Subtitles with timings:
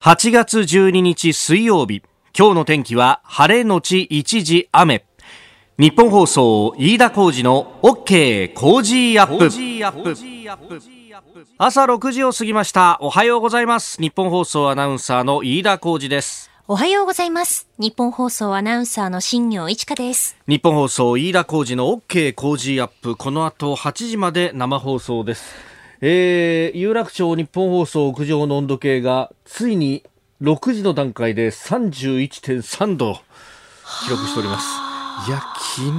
[0.00, 2.02] 8月12日水曜日。
[2.32, 5.04] 今日の天気は晴れのち一時雨。
[5.76, 9.50] 日本放送飯田浩二の OK 工事アップ。
[11.58, 12.98] 朝6時を過ぎました。
[13.00, 14.00] おはようございます。
[14.00, 16.48] 日本放送アナウンサーの飯田浩二です。
[16.68, 17.68] おはようございます。
[17.78, 20.36] 日本放送アナウンサーの新業一華です。
[20.46, 23.16] 日本放送飯田浩二の OK 工事アップ。
[23.16, 25.56] この後8時まで生放送です
[26.00, 30.04] えー、有楽町日本放送屋上の温度計がついに
[30.40, 33.14] 6時の段階で31.3度
[34.04, 34.66] 記録しております。
[35.26, 35.42] いや、
[35.76, 35.90] 昨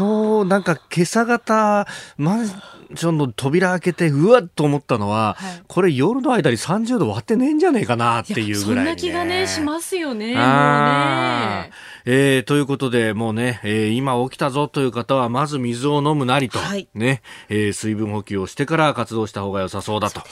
[0.43, 1.85] 日なんか今朝方、
[2.17, 2.47] マン
[2.95, 10.27] ションの扉開けて、うわっと思ったのは、はい、これ夜の間に30度割ってねえんじゃねえかなっていうぐらい、ね、そんな気がね、しますよね。
[10.27, 11.71] もうね。
[12.05, 20.21] えー、ということで、もうね、えー、今起きたぞという方は、まず水を飲むなりと、はい、ね、えー、水分補給をしてから活動した方が良さそうだと。
[20.21, 20.25] ね、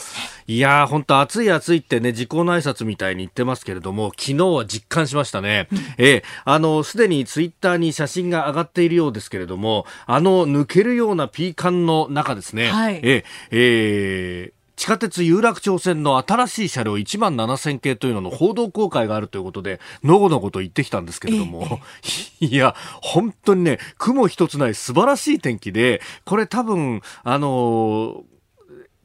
[0.48, 5.68] いやー、本当暑い暑いってね、時効の挨拶みたいに言ってますけれども、昨日は実感しましたね。
[5.98, 21.82] えー、あの、すでにツイッターに写真が上がっているようですけれども、あの、抜けるようなピーカンの中ですね、はい、えー、えー地下鉄有楽町線の新しい車両1万7000系というのの報道公開があるということで、のごのごと言ってきたんですけれども、
[22.40, 28.37] いや、本当にね、雲一つない素晴らしい天気で、これ多分、あのー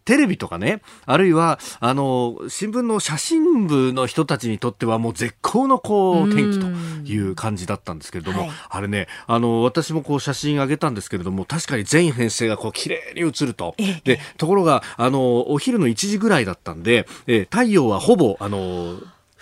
[0.05, 13.75] テレビとかね、あるいは、あの、新聞の写真部の人たちにとってはもう絶好のこう、天気という感じだったんですけれども、はい、あれね、あの、私もこう写真あげたんですけれども、確かに全編成がこう綺麗に映ると。
[14.05, 18.97] で、ところが、あの、お昼の1時ぐらいだったんで、え太陽はほぼ、あの、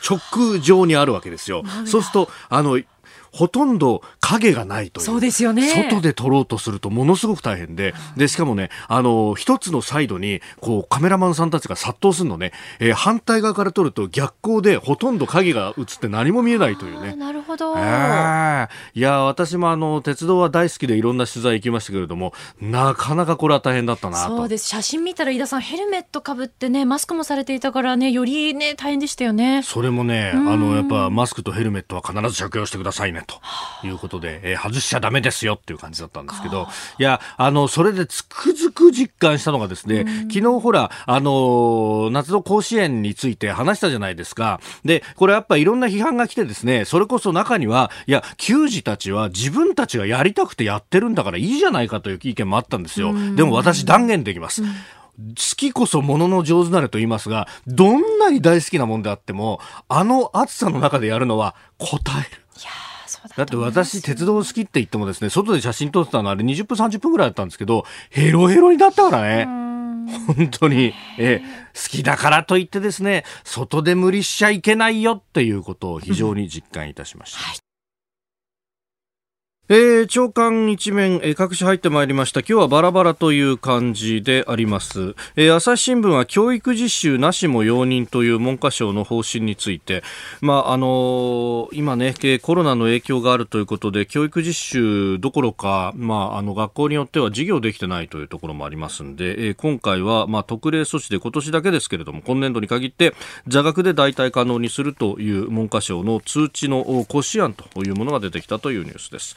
[0.09, 1.63] 直上にあるわけですよ。
[1.87, 2.81] そうすると、あの、
[3.33, 5.05] ほとんど影がないという。
[5.05, 5.69] そうですよね。
[5.69, 17.15] 外で撮ろうとするとものすごく大変で、で、しかもね、あの、一つのサイドに、こう、カメラマンさんたちが殺到するのね、えー、反対側から撮ると逆光でほとんど影が映って何も見えないというね。
[17.15, 17.77] なるほど。
[17.77, 24.37] えー、いや、私もあの、鉄道は大好きでいろんな取材行きましたけれども、なかなかこれは大変だったなと。
[24.37, 24.69] そうです。
[24.69, 29.63] 写真見たら飯田さん、ヘルメットかぶってね、マスクもされていたからね、よりね、大変でしたよね。
[29.63, 33.41] それもね、あの、やっぱマスクとヘルメットは必ず着用してくださいね、と
[33.87, 44.61] いうことで、えー、外しちゃダメですよっていう感じだったんですけど、いや、あの、それでつくづく実感したのがですね、昨日ほら、あの、夏の甲子園について話したじゃないですか。
[44.85, 53.13] で、これやっぱいろんな批判が来てですね、それこそ中には、いや、球児たちは自分たちがやりたくてやってるんだからいいじゃないかという意見もあったんですよ。
[53.35, 54.63] でも私断言できます。
[54.63, 62.43] 好きこそものの上手なれと言いますが、どんなに大好きなもんであっても、あの暑さの中でやるのは答える。
[63.37, 69.47] だって私、鉄道好きって言ってもですね、外で写真撮ってたのあれ20分30分ぐらいだったんですけど、ヘロヘロになったからね。
[70.27, 71.43] 本当に、え。
[71.75, 77.39] 好きだからといってですね、外で無理しちゃいけないよっていうことを非常に実感いたしました。
[77.39, 77.70] はい
[79.73, 82.41] えー、長官一面、えー、各紙入ってまいりました。
[82.41, 85.15] 今日はバラバラという感じであります。
[85.37, 90.03] えー、朝日新聞は教育実習なしも容認という文科省の方針について、
[90.41, 103.15] まあ、あの、今ね、コロナの影響があるということで、教育実習どころか、まあ、あの、学校によっては授業できてないというところもありますんで、え、今回は、まあ、特例措置で今年だけですけれども、今年度に限って
[103.47, 109.37] 座学で代替可能にするという文科省の通知の骨子案というものが出てきたというニュースです。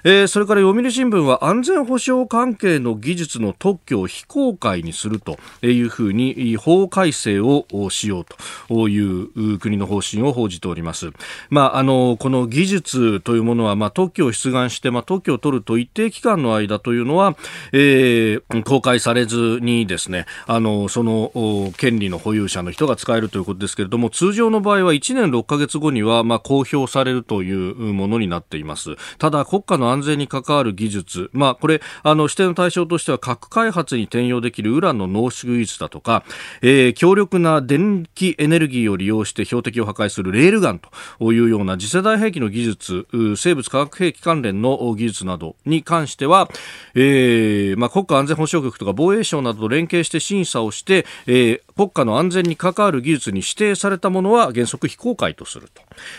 [0.03, 8.25] えー、それから読売新聞は安全保障関係の技術の特許を非公開にするというふうに法改正をしよう
[8.67, 11.11] という国の方針を報じております。
[11.49, 17.35] まあ、あの、この技術というものは、まあ、特許を出願して、まあ、特許を取ると一定期間の間というのは、
[17.71, 28.95] えー、公開されずにですね、あの、その権利の保有者の人が使えるということですけれども、通常の場合は1年6ヶ月後には、まあ、公表されるというものになっています。
[29.17, 36.23] ただ、国家の安全に関わる技術、まあ、これあの指定の対象としては核開発に転用できるウランの濃縮技術だとか、
[36.61, 40.79] えー、強力な電気エネルギーを利用して標的を破壊するレールガン
[41.19, 43.07] というような次世代兵器の技術
[43.37, 46.49] 生物化学兵器関連の技術などに関しては、
[46.93, 55.69] えーまあ、国家安全保障局とか防衛省などと連携して審査をして、えー、国家の安全に関わる技術に指定されたものは原則非公開とする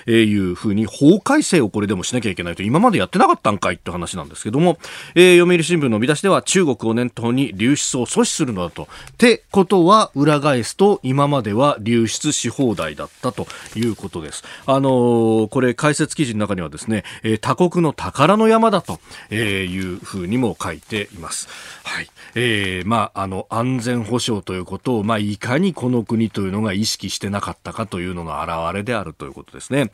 [0.06, 3.42] というふうに法改正をこれでもしなきゃいけないと今までやってなかったか？
[3.42, 4.78] ったんかいって話なんですけども、
[5.14, 8.88] えー、読売新聞の見出しでは中国を念頭に流出を阻止するのだと。
[9.12, 14.44] ってことは裏返すと今までは流出し放題だったということです。
[14.66, 18.98] あのー、これ解説記事の中にはですね、えー、他国の宝の山だと
[19.32, 21.48] いうふうにも書いています。
[21.84, 22.08] はい。
[22.34, 29.92] えー、まあ、あの、安全保障ということを、まあ、いかにこの国というのが意識してなかったかというのの表れであるということですね。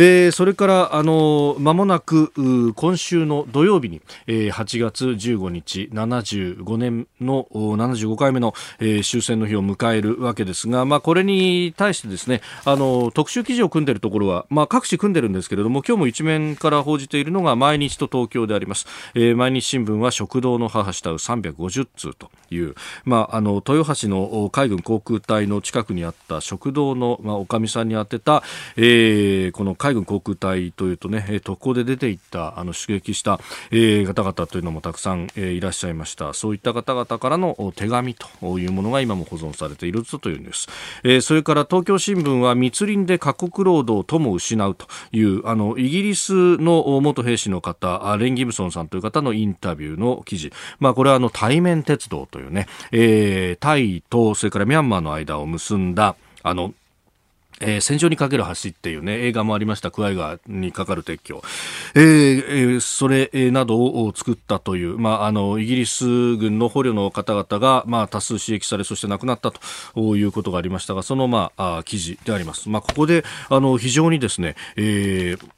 [0.00, 2.32] えー、それからあの間もなく
[2.76, 18.86] 今週の土曜日に、えー、8月15日75年の75回目の、えー、終戦の日を迎えるわけですが、まあ、これに対してですねあの特集記事を組んでいるところは、まあ、各地組んでるんですけれども今日も一面から報じているのが毎日と東京であります、
[19.16, 28.44] えー、毎日新聞は食堂の母慕う350通という、まあ、あの豊橋の海軍航空隊の近くにあった食堂の、まあ、おかみさんに宛てた、
[28.76, 33.40] えー、この海海軍航空隊というとね、特攻で出ていったあの出撃した、
[33.70, 36.34] えー、方々というのもたくさん、えー、いらっしゃいました。
[36.34, 40.68] そういった方々からの手紙というものが今も保存されているというニュース、
[41.04, 56.72] えー、それから東京新聞は密林で過酷労働とも失うというあのイギリスの元兵士の方レン・ギブソンさんという方のインタビューの記事、まあ、これはあの対面鉄道というね、えー、タイとそれからミャンマーの間を結んだあの
[57.60, 61.42] えー、戦場にかける橋っていうね、映画もありました、クワイ川にかかる鉄橋。
[61.94, 72.68] えー、えー、それなどを作ったという、まあ、あの、イギリス軍の捕虜の方々が、まあ、多数刺激され、そして亡くなったということがありましたが、その、まあ、記事であります。
[72.68, 75.48] まあ、ここで、あの、非常にですね、えー、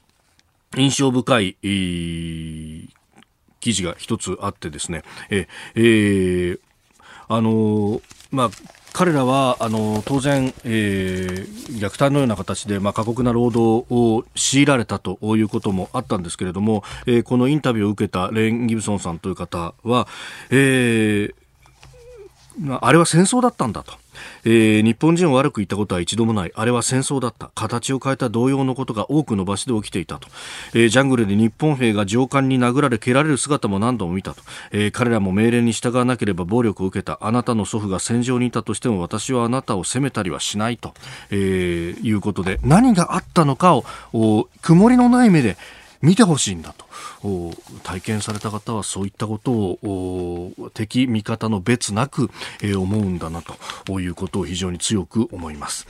[0.77, 2.87] 印象深い、えー、
[3.59, 6.59] 記事が一つあってですね、えー、
[7.27, 8.01] あの
[8.31, 8.49] まあ、
[8.93, 20.07] 彼らはあの当然、えー、虐待のような形で、まあ、過酷な労働を強いられたということもあったんですけれども、えー、このインタビューを受けたレン・ギブソンさんという方は、
[20.49, 21.35] えー、
[22.81, 23.93] あれは戦争だったんだと。
[24.43, 26.51] えー、日本人を悪く言ったことは一度もない。
[26.53, 27.49] あれは戦争だった。
[27.55, 30.27] 形を変えた同様のことが多くの場所で起きていたと、
[30.73, 37.19] えー、ジャングルで日本兵が上官に殴られ蹴られる姿も何度も見たと、えー、彼らも命令に従わなければ暴力を受けた。
[37.21, 40.93] あなたの祖父が戦場にいたとしても私はあなたを責めたりはしないと、
[41.29, 42.59] え、いうことで。
[42.63, 45.57] 何があったのかを曇りのない目で
[46.01, 46.85] 見てほしいんだと。
[47.83, 52.29] 体験された方はそういったことを敵味方の別なく、
[52.61, 53.43] え思うんだな
[53.85, 55.87] ということを非常に強く思います。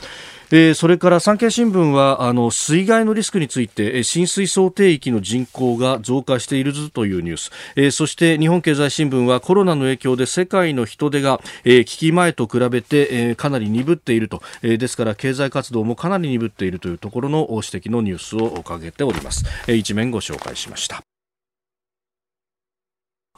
[0.54, 21.01] え、それから産経新聞はあの水害のリスクについて浸水想定域の人口が増加しているというニュース、え、そして日本経済新聞はコロナの影響で世界の人手が、え、危機前と比べて、え、かなり鈍っていると、え、ですから経済活動もかなり鈍っているというところの指摘のニュースをかけております、えー、一面ご紹介しました。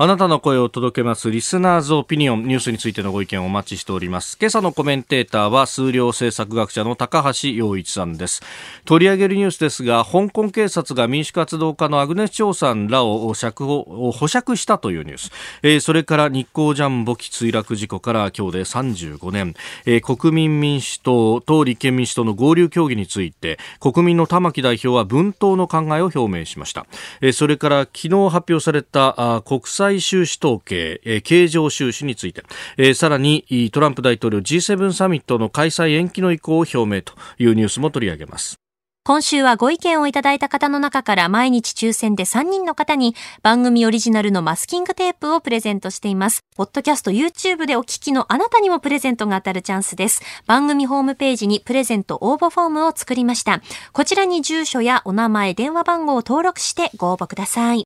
[0.03, 4.37] あなたの声を届けますリスナーズオピニオンニュースについてのご意見をお待ちしております。
[4.37, 8.41] 今朝のコメンテーターは数量政策学者の高橋洋一さんです。
[8.83, 15.31] 取り上げるニュースですが、香港警察が民主活動家のアグネス・チョウさんらを釈放保釈したというニュース。
[15.61, 19.53] えー、それから日光ジャンボ機墜落事故から今日で35年、
[19.85, 26.87] えー、国民民主党と立憲民主党の合流協議について、国民の玉木代表は分党の考えを表明しました。
[27.21, 32.43] えー、それから昨日発表されたあ国際際収支統計、えー、経常収支について、
[32.77, 38.57] えー、さらにトランプ大統領 G7 サミットの開催延期の意向を表明というニュースも取り上げます。
[39.05, 46.39] 今週はご意見をいただいた方の中から毎日抽選で3人の方に番組オリジナルのマスキングテープをプレゼントしています。
[46.55, 50.21] ポッドキャスト YouTube でお聞きのあなたにもプレゼントが当たるチャンスです。
[50.47, 53.61] 番組ホームページにプレゼント応募フォームを作りました。
[53.91, 57.83] こちらに住所やお名前、電話番号を登録してご応募ください。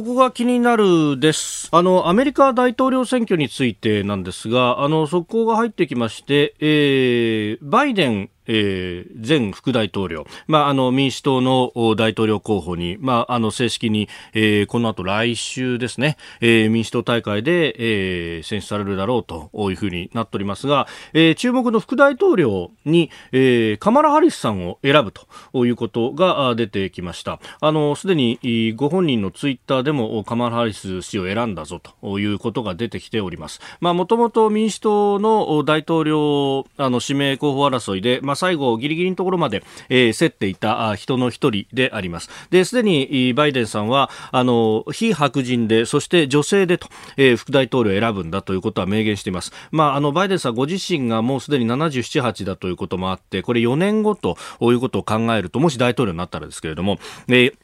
[0.00, 1.68] ここが気になるです。
[1.72, 27.38] あの、アメリカ大統領選挙についてなんですが、あの、速報が入ってきまして、えー、バイデンえー、前副大統領、まあ、あの民主党の大統領候補に、まあ、あの正式に、えー、この後来週ですね、えー、民主党大会で、えー、選出されるだろうというふうになっておりますが、えー、注目の副大統領に、えー、カマラ・ハリスさんを選ぶということが出てきました。
[27.60, 33.60] あの、すでにご本人のツイッターでもカマラ・ハリス氏を選んだぞということが出てきております。
[33.80, 42.30] まあ、もともと民主党の大統領あの指名候補争いで、まあ最後ギリギリのところまで、えー、競っていた人の一人であります。
[42.50, 49.52] で、すでにバイデンさんは、あの、非白人で、そして女性でと、えー、副大統領を選ぶんだということは明言しています。
[49.70, 57.54] まあ、あの、バイデンさんご自身がもうすでに77、8だということもあって、これ4年後ということを考えると、もし大統領になったらですけれども、えー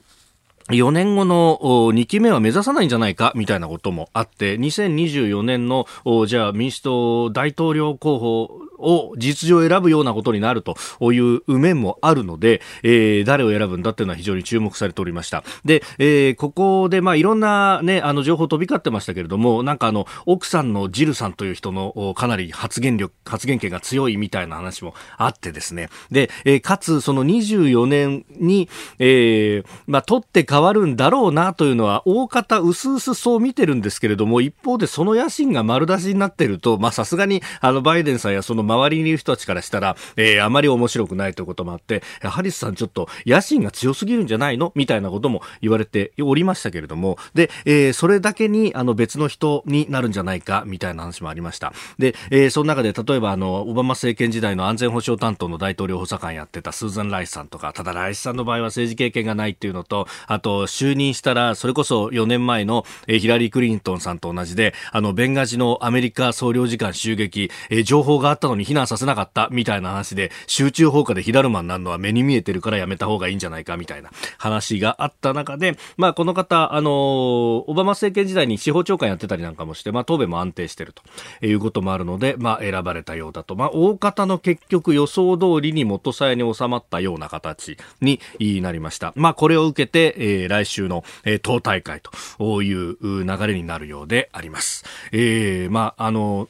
[0.69, 5.87] 4年後の2期目は目指さないんじゃないかみたいなこともあって、2024年の
[6.27, 10.77] じゃあ民主党大統領候補を事実上選ぶようなことになると
[11.13, 15.45] いう面もあるので、えー、誰を選ぶんだっていうのは非常に注目されておりました。
[15.65, 25.89] で、えー、ここでまあいろんなね、あの情報飛び交ってましたけれども、なんかあの、奥さんのジルさんという人のかなり発言力、発言権が強いみたいな話もあってですね。
[26.11, 28.69] で、えー、かつその24年に、
[28.99, 44.73] えー、まあ取って変わるんだろうなというのは大方薄々そう見てるんですけれども、一方でその野心が丸出しになってると、まあさすがにあのバイデンさんやその周りにいる人たちからしたら、えー、あまり面白くないということもあって、ハリスさんちょっと野心が強すぎるんじゃないの？
[44.75, 50.65] みたいなことも言われておりましたけれども、で、えー、それだけにあの別の人になるんじゃないか？
[50.67, 51.75] みたいな話もありました。
[51.99, 81.03] で、えー、その中で例えばあの、オバマ政権時代の安全保障担当の大統領補佐官やってたスーザン・ライスさんとか、ただライスさんの場合は政治経験がないっていうのと、あとと就任したら、それこそ4年前の、ヒラリー・クリントンさんと同じで、あの、ベンガジのアメリカ総領事館襲撃、え情報があったのに避難させなかったみたいな話で、集中放火で火だるまになるのは目に見えてるからやめた方がいいんじゃないかみたいな話があった中で、まあ、この方、あのオバマ政権時代に司法長官やってたりなんかもして、まあ、答弁も安定してると
[81.45, 83.57] いうこともあるので、まあ、選ばれたようだと。
[83.57, 88.21] まあ、大方の結局予想通りに元さやに収まったような形に
[88.61, 89.13] なりました。
[89.17, 92.01] まあ、これを受けて、えー、え来週の、えー、党大会
[92.39, 94.85] という流れになるようであります。
[95.13, 96.49] えー、まあ、あの、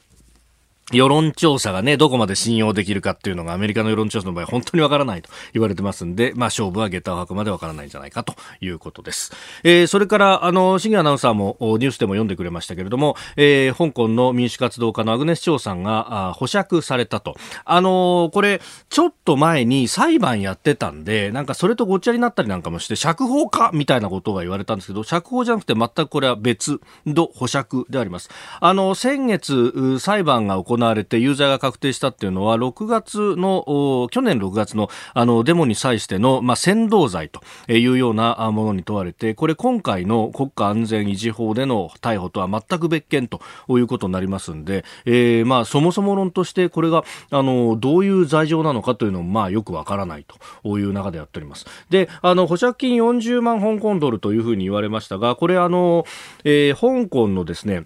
[0.93, 9.33] 世論調査がね、どこまで信用できるかっていうのがアメリカの世論調査の場合本当にわからないと言われてますんで、まあ勝負は下駄を吐くまでわからないんじゃないかということです。
[9.65, 17.35] えー、それから、あの、シギアナウンサーもニュースでも読んでくれましたけれども、えー、香港の民主活動家のアグネス・チョウさんがあ保釈されたと。
[17.65, 28.29] あのー、これ、ちょっと前に裁判やってたんで、なんかそれとごっちゃになったりなんかもして、釈放かみたいなことが言われたんですけど、釈放じゃなくて全くこれは別の保釈であります。
[28.61, 37.41] あの、先月、裁判が行われて有罪が確定したっていうのは6月の去年6月のあのデモに際しての、まあ、扇動罪と
[37.71, 50.25] いうようなものに問われてこれ今回の国家安全維持法での逮捕とは全く別件ということになりますんで、えー、まあそもそも論としてこれがあのどういう罪状なのかというのもまあよくわからない
[50.63, 51.65] という中でやっております。
[51.89, 56.05] であの保釈金40万香港ドルというふうに言われましたがこれあの、
[56.43, 57.85] えー、香港のですね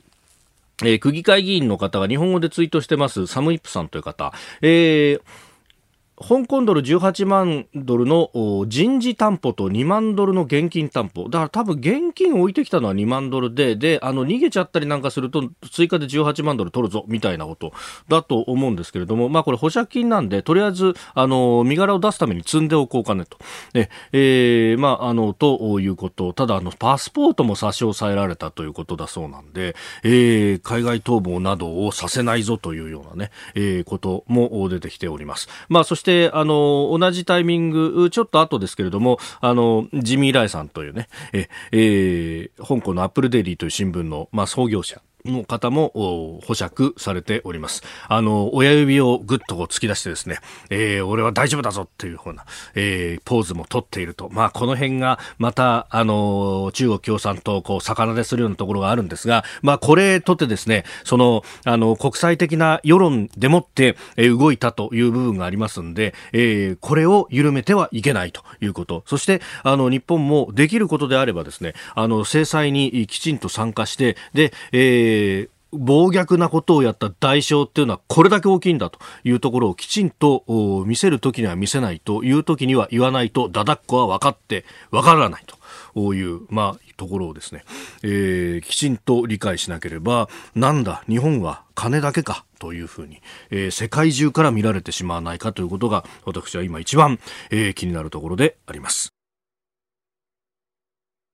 [0.83, 5.50] えー、区議会議員の方が日本語でツイートしてます、サムイップさんという方、えー
[6.21, 8.29] 香港ドル18万ドルの
[8.67, 11.29] 人事担保と2万ドルの現金担保。
[11.29, 17.73] だから多分現金置いてきたのは2万ドルで、で、あの、逃げちゃったりなんかすると追加で18万ドル取るぞ、みたいなこと
[18.07, 23.37] だと思うんですけれども、まあこれ保釈金なんで、とりあえず、あの、身柄を出すために積んでおこうかねと。
[23.73, 26.33] え、えー、まあ、あの、ということ。
[26.33, 35.47] ただ、あの、パスポートも差し押さえられたということだそうなんで、えー、海外逃亡などをさせないぞというようなね、えー、ことも出てきております。
[35.69, 47.83] まあ、そして、してあの同じタイミングちょっと後ですけれどもあのジミー・ライさんというねえ、えー、香港のアップルデイリーという新聞の、まあ、創業者の方も保釈されております。
[48.07, 54.29] あの、親指をぐっとこう突き出してですね、えー、俺は大丈夫だぞっていうふうな、えー、ポーズも取っていると。
[54.31, 69.03] まあ、この辺がまた、あの、中国共産党こう、逆でするようなところがあるんですが、まあ、これとってですね、その、あの、国際的な世論でもって、えー、動いたという部分がありますんで、えー、これを緩めてはいけないということ。
[69.05, 80.43] そして、あの、日本もできることであればですね、あの、制裁にきちんと参加して、で、えーえー暴虐なことをやった代償っていうのはこれだけ大きいんだというところをきちんと
[80.85, 85.45] 見せるときには見せないというときには言わないとだだっこは分かって分からない
[85.95, 87.63] という、まあ、ところをですね、
[88.03, 99.10] えー、きちんと理解しなければなんだ日本は金だけかというふうに、えー、世界中から見られてしまわないかということが私は今一番、えー、気になるところであります。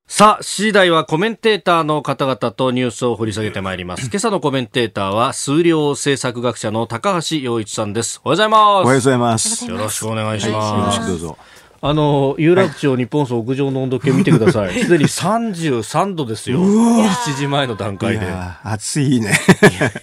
[0.10, 4.04] さあ、次第はコメンテーターの方々とニュースを掘り下げてまいります。
[4.10, 8.22] 今朝のコメンテーターは、数量政策学者の高橋洋一さんです。
[8.24, 8.62] おはようございます。
[8.62, 9.70] おはようございます。
[9.70, 10.74] よろしくお願いします。
[10.74, 11.38] よろしくどうぞ。
[11.82, 14.84] あの有楽町日本総屋上の温度計見てください。
[14.84, 16.60] すでに33度ですよ。
[16.60, 18.28] 7時前の段階で。
[18.64, 19.32] 暑いね。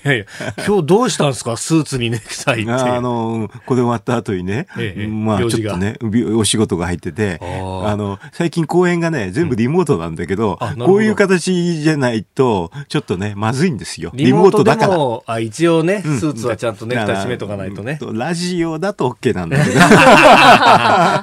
[0.04, 0.24] いやいや
[0.66, 1.56] 今日どうしたんですか？
[1.56, 2.72] スーツにネクタイって。
[2.72, 5.96] あの、これ終わった後にね、ええ、まあちょっとね、
[6.36, 14.10] お仕事が入ってて、あの、最近公演がね、全部リモートなんだけど、うん、こういう形じゃないと、ちょっとね、まずいんですよ。
[14.14, 14.96] リモートだから。
[15.26, 17.98] あ一応ね、スーツはちゃんとネクタイ締めとかないとね。
[18.12, 19.80] ラジオだと OK なんだけど。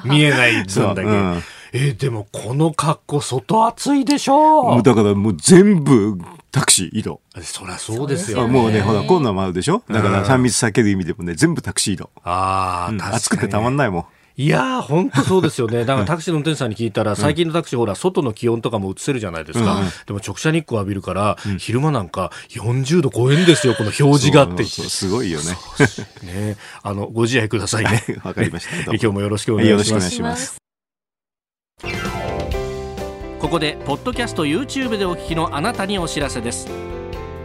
[0.12, 0.41] 見えない。
[0.42, 1.42] ない分だけ。
[1.74, 6.18] えー、でもこの格好外暑いでしょうだからもう全部
[6.50, 7.20] タクシー移動。
[7.40, 12.10] そりゃそうですよ、ね、もうね、ほら、コロナもあるでしょだから3密避ける意味でもね、全部タクシー移動。
[12.22, 14.04] ああ、うん、暑くてたまんないもん。
[14.36, 15.84] いやー、本当そうですよね。
[15.86, 19.82] だからタクシーの運転手さんに聞いたら、最近のタクシー、ほら、外の気温とかも映せるじゃないですか。
[20.06, 25.56] でも直射日光浴びるから、昼間なんか40度超えるんですよ、この表示がってすごいよね。
[26.22, 26.56] ね。
[26.82, 28.02] あの、ご自愛くださいね。
[28.24, 28.84] わかりました。
[28.84, 29.90] 今日もよろしくお願いします。
[29.90, 30.56] よろしくお願いします。
[33.38, 36.91] ここで、ポッドキャスト YouTube でお聞きのあなたにお知らせです。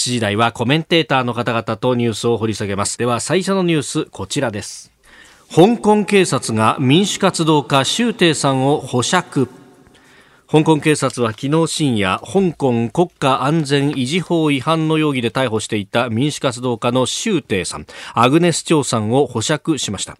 [0.00, 2.96] 7時台はコメンテーターの方々とニュースを掘り下げます。
[2.96, 4.90] では最初のニュース、こちらです。
[5.54, 9.50] 香港警察が民主活動家、周庭さんを保釈。
[10.50, 20.16] 香港警察は昨日深夜、香港国家安全維持法違反の容疑で逮捕していた民主活動家の周庭さん、アグネス・チョウさんを保釈しました。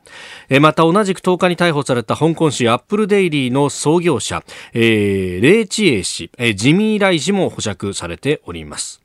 [0.60, 4.44] また同じく10日に逮捕された香港市アップルデイリーの創業者、
[4.75, 9.00] えー、レイ・チエイ氏、ジミー・ライ氏も保釈されております。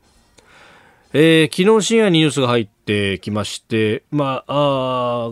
[1.18, 5.32] えー、昨日深夜にニュースが入ってきまして、まあ、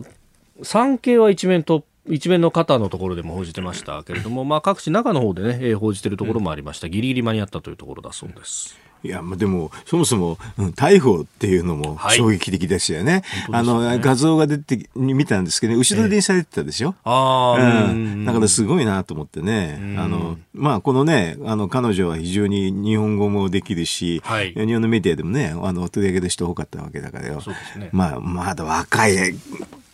[0.62, 8.78] 産経は一面と一面の肩のところでも報じてましたけれども、まあ、各地中の方でね、えー、報じているところもありました、ギリギリ間に合ったというところだそうです。
[9.04, 13.22] いや、まあ、でも、そもそも、うん、逮捕っていうのも衝撃的ですよね。
[13.50, 18.24] はい、あの、画像が出て、見たんですけど、ね、後ろ手にされてたでしょ、えー、ああ、うん。
[18.24, 19.78] だからすごいなと思ってね。
[19.98, 27.42] あの、まあ、このね、あの、彼女は非常に日本語もできるし、はい、日本のメディアでもね、あの、取り上げる人多かったわけだからよ。
[27.42, 27.90] そうですね。
[27.92, 29.34] まあ、まだ若い、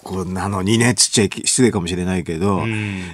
[0.02, 2.62] こうなのにね、つっちゃい失礼かもしれないけど、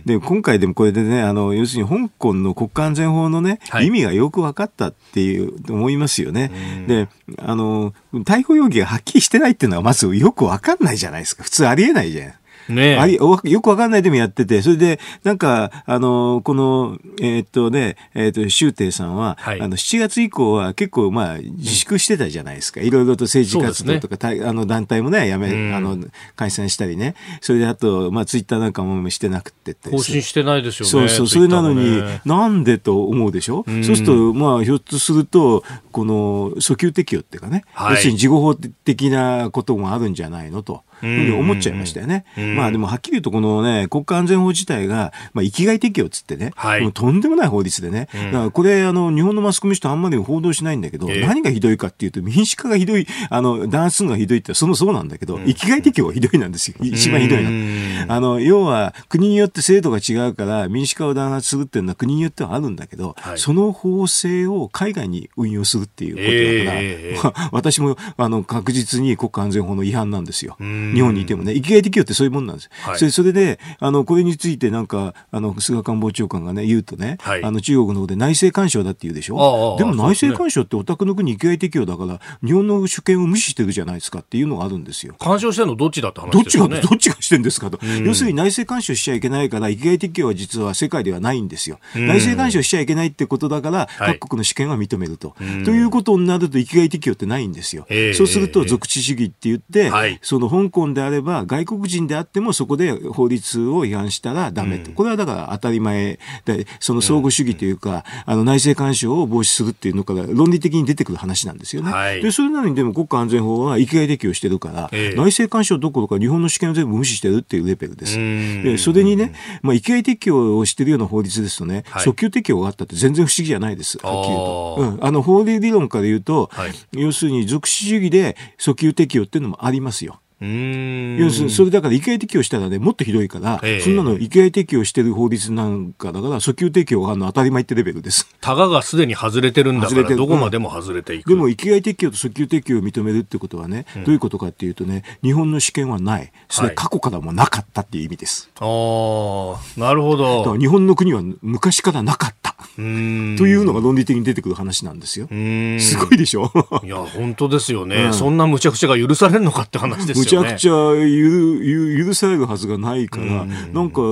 [0.05, 6.51] で、今回でもこれでね、あの、要するに香港の国家安全法のね、はい、意味がよく分かったっていう、思いますよね。
[6.87, 11.43] で、あの、逮捕容疑がはっきりしてないっていうのはまずよく分かんないじゃないですか。
[11.43, 12.33] 普通ありえないじゃん。
[12.69, 22.81] ねありよくわかんないでもやってて、それで、なんか、あの、この、えー、っとね、えー、っと、周庭さんは、はい、あの、7月以降は結構、まあ、自粛してたじゃないですか。
[22.81, 25.99] いろいろと政治活動とか、ね、あの、団体もね、やめ、あの、
[26.35, 27.15] 解散したりね。
[27.41, 29.91] それで、あと、まあ、ツイッターなんかもしてなくてて。
[29.91, 30.91] 更新してないですよね。
[30.91, 33.65] そうそう、それなのに、なんでと思うでしょ？
[33.83, 40.63] そうすると、まあ、ひょっとすると、この、訴求適用っていうかね、はい、要するに事後法的なこともあるんじゃないの？
[40.63, 40.83] と。
[41.01, 42.25] ふう思っちゃいましたよね。
[42.57, 56.77] まあでもはっきり言うとこのね、国家安全法自体が、まあ生きがい適用っつってね、はい、もうとんでもない法律でね、だからこれあの日本のマスコミ人あんまり報道しないんだけど、えー、何がひどいかっていうと民主化がひどい、あの、弾数がひどいってそのそうなんだけど、生きがい適用がひどいなんですよ。
[56.81, 58.13] 一番ひどいの。
[58.13, 70.57] あの、要は国によって制度が違うから民主化を弾圧するっていうのは国によってはあるんだけど、はい、その法制を海外に運用するっていうことだから、えー、 私もあの確実に国家安全法の違反なんですよ。
[70.95, 71.55] 日本にいてもね。
[71.67, 72.71] きがい適用ってそういうもんなんです。
[72.83, 79.77] はい、それそれで、あの、これについてなんか、あの、菅官房長官がね、言うとね、はい、あの、中国の方で内政干渉だって言うでしょ？
[79.79, 85.15] でも内政干渉ってお宅の国生きがい適用だから、日本の主権を無視してるじゃないですかっていうのがあるんですよ。
[85.19, 86.81] 干渉してるのどっちだって話ですよね？
[86.81, 87.79] どっちが、どっちがしてんですかと。
[88.05, 91.79] 要するに内政干渉しちゃいけないから、生きがい適用は実は世界ではないんですよ。
[91.95, 95.35] 内政干渉しちゃいけないってことだから、各国の主権は認めると。
[95.65, 97.87] ということになると、生きがい適用ってないんですよ。
[98.15, 99.91] そうすると、属地主義って言って、
[100.23, 111.91] その香港であれば、外国人であってもそこで法律を違反したらダメと、うん、これはだから当たり前で、その相互主義というか、うん、あの内政干渉を防止するっていうのから論理的に出てくる話なんですよね。
[111.91, 118.17] はい、でそれなのにでも国家安全法は生きがい適用してるから、えー、内政干渉どころか日本の主権を全部無視してるっていうレベルです。
[118.17, 123.99] でそれにね、まあ、生きがい適用をしてるような法律ですとね、はい、訴求適用があったって全然不思議じゃないです。
[124.03, 124.77] はっきりと。
[124.79, 130.21] うん、あの法理理論から言うと、はい、要するに属死主義で訴求適用っていうのもありますよ。
[130.39, 138.29] 要するに、それだから、意外適用したらね、もっとひどいから、えー、そんなの意外適用してる法律なんかだから、訴求適用がの当たり前ってレベルです。
[138.43, 141.31] たががすでに外れてるんだから、どこまでも外れていく。
[141.31, 146.31] でも、域外適用と訴求適用を認めるってことはね、うん、どういうことかっていうとね、日本の主権はない。
[146.51, 148.51] それ過去からもなかったっていう意味です。
[148.59, 150.59] はい、ああ、なるほど。
[150.59, 152.47] 日本の国は昔からなかった。
[152.77, 155.27] というのが論理的に出てくる話なんですよ。
[155.27, 156.51] すごいでしょ？
[156.85, 160.21] いや、本当ですよね、うん、そんなむちゃくちゃが許されるのかって話ですよね。
[160.21, 164.03] むちゃくちゃ許許されるはずがないから、んなんか、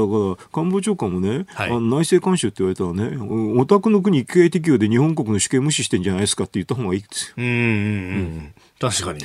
[0.52, 3.16] 官房長官もね、はい、あの内政監修って言われたらね、
[3.60, 7.34] お宅の国一回適用で日本国の主権無視してんじゃないですかって言った方がいいですよ。
[7.38, 9.20] うんうんうん、確かに。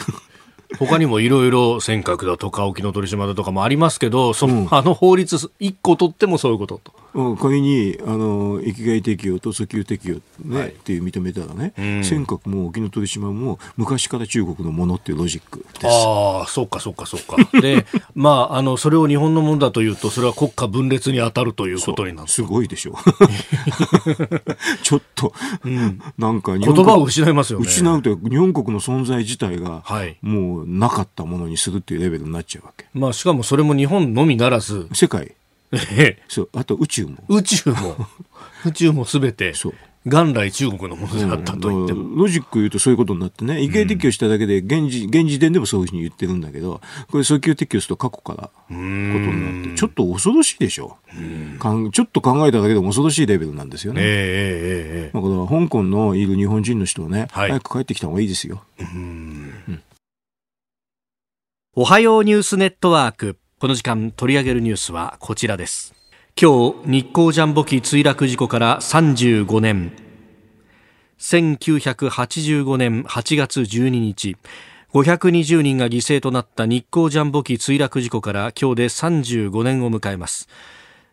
[0.77, 6.93] 他にもいろいろ尖閣だとか沖ノ鳥島だとかもありますけど、その、うん、あの法律一個取ってもそういうことと。
[7.13, 15.87] うん、仮にあの域外適用と訴求適用、ねはい、っていう認めたらね、うん、尖閣も沖ノ鳥島も昔から中国のものっていうロジックです。
[15.87, 17.37] ああそうかそうかそうか。
[17.61, 22.27] で まああのそれを日本のものだというとそれは国家分裂に当たるということになる。
[22.27, 22.91] すごいでしょ。
[22.91, 22.95] う
[24.83, 27.65] ちょっと、うん、なんか言葉を失いますよね。
[27.65, 35.19] 失うと日本国の存在自体が、はい、もうなかったものにするっていうレベルになっちゃうわけ、まあ、しかもそれも日本のみならず世界。
[35.23, 35.35] ええ、
[36.27, 37.23] そうあと宇宙も。
[37.27, 37.95] 宇宙も。
[38.65, 39.73] 宇宙もすべてそう。
[40.05, 46.79] 元来中国のものであったと言っても、うん、ロジック言うとそういうことになってね、違憲適用しただけで現時、現時点でもそういうふうに言ってるんだけど、
[47.11, 50.97] これ、訴求適用すると過去からことになって、ちょっと恐ろしいでしょ。
[51.13, 54.01] うちょっと考えただけでも恐ろしいレベルなんですよね。
[54.01, 58.63] えー、えー、だから香港のいる日本人の人はね、はい、早く帰ってきた方がいいですよ。
[58.79, 59.81] うん、
[61.75, 63.37] おはようニュースネットワーク。
[63.59, 65.93] この時間取り上げるニュースはこちらです。
[66.41, 69.91] 今日日航ジャンボ機墜落事故から35年。
[71.19, 74.37] 1985年8月12日。
[74.93, 80.47] 520人が犠牲となった日航ジャンボ機墜落事故から今日で35年を迎えます。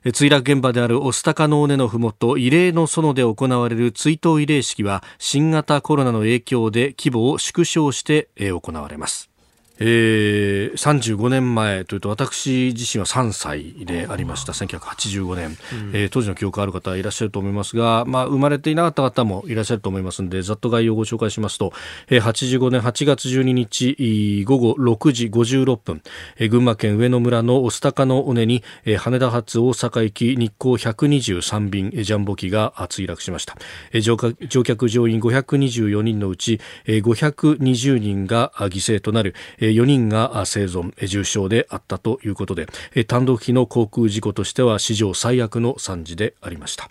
[0.05, 9.31] 墜落現場である御巣鷹の尾根のふもと慰霊の園で行われる追悼慰霊式は新型コロナの影響で規模を縮小して行われます。
[9.79, 14.53] えー、35年前というと私自身は3歳でありました。
[14.53, 15.57] 1985年、うん、
[15.93, 21.73] えー、当時の記憶ある方いらっしゃると思いますが、まあ、生まれていなかった方もいらっしゃると思いますのでざっと概要をご紹介しますと、
[22.09, 26.03] えー、85年8月12日午後6時56分、
[26.39, 33.57] えー、群馬県上野村の御巣鷹の尾根に、えー、羽田発大阪行き日航123便ジャンボ機が墜落しました、
[33.93, 34.17] えー、乗
[34.49, 42.67] 乗客乗員524人のうち、えー、520人が犠牲となる、えー4人が生存重傷であったということで
[43.07, 46.89] 単独機の航空事故としては史上最悪の惨事でありました。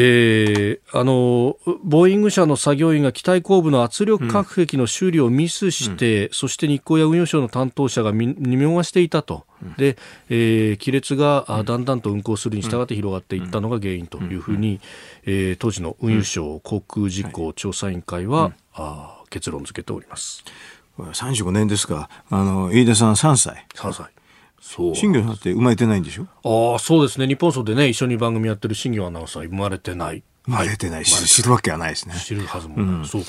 [0.00, 9.96] えー、あのボーイング社の作業員が機体後部の圧力隔壁の修理をミスして、うん、そして日光や運輸省の担当者が見逃していたと、うん、で、
[10.28, 14.80] えー、亀裂がだんだんと運行するに従って広がっていったのが原因というふうに、
[15.24, 20.44] えー、当時の運輸省航空事故調査委員会は、あ結論付けております。
[21.04, 22.08] 35年ですか。
[22.30, 23.66] あの、飯田さん3歳。
[23.74, 24.06] 3歳。
[24.60, 24.94] そう。
[24.94, 26.26] 新業さんって生まれてないんでしょ？
[26.72, 27.26] ああ、そうですね。
[27.26, 30.22] 日本層でね、一緒に番組やってる新業アナウンサー生まれてない。
[30.48, 32.14] まあ、出てないし、知るわけはないですね。
[32.14, 32.86] 知るはずもない。
[32.86, 33.22] うん、そう、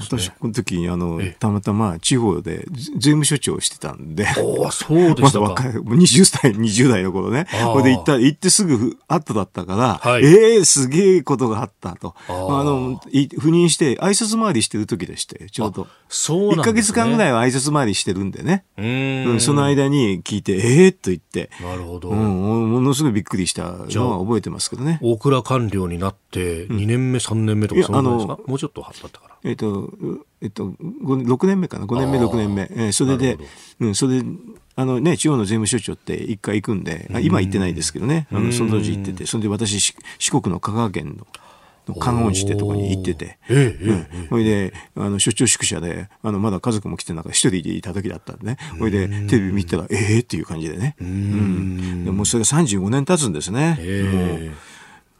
[0.00, 4.26] 私、この時に、あの、たまたま地方で税務署長をしてたんで。
[4.38, 5.44] おそうでしたか。
[5.44, 7.46] まだ若い、20歳、20代の頃ね。
[7.72, 12.14] これで行った、行ってすぐ後だったから、はい、ええー、すげえことがあったと。
[12.28, 15.86] あの、赴任して挨拶回りしてる時でして、ちょうど。
[16.08, 16.62] そうなんね。
[16.62, 18.64] 1ヶ月間ぐらいは挨拶回りしてるんでね。
[18.78, 19.40] うん。
[19.40, 21.50] その間に聞いて、ええー、と言って。
[21.60, 22.08] なるほど。
[22.08, 24.98] うん、ものすごいびっくりしたのは覚えてますけどね。
[25.02, 28.38] 大倉官僚になって、2年目、3年目とかそですか？
[28.46, 29.36] もうちょっとだったから。
[29.44, 29.92] えっ、ー、と、
[30.40, 32.62] えっ、ー、と、6年目かな、5年目、6年目。
[32.70, 33.38] えー、それで、
[33.80, 34.28] うん、それで、
[34.76, 41.26] あのね、地方の税務署長って一回行くんで、あ今行ってないですけどね、あのその当時行ってて、それで私、四国の香川県の、
[42.00, 43.38] 観音寺ってとこに行ってて、
[44.30, 52.04] ほいで、あの、出張宿舎で、あの、まだ家族も来てなんか一人でいた時だったんでね、ほいで、テレビ見たら、ええー、っていう感じでね、うん。
[52.06, 53.78] でもそれが35年経つんですね。
[53.78, 54.52] もう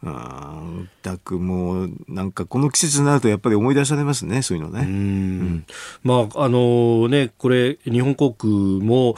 [0.05, 0.63] あ
[1.01, 4.81] たくもうなんかこの季節になるとやっぱり思い出されますねそういうのね。
[4.81, 5.65] うん、
[6.03, 9.15] まああのねこれ日本航空も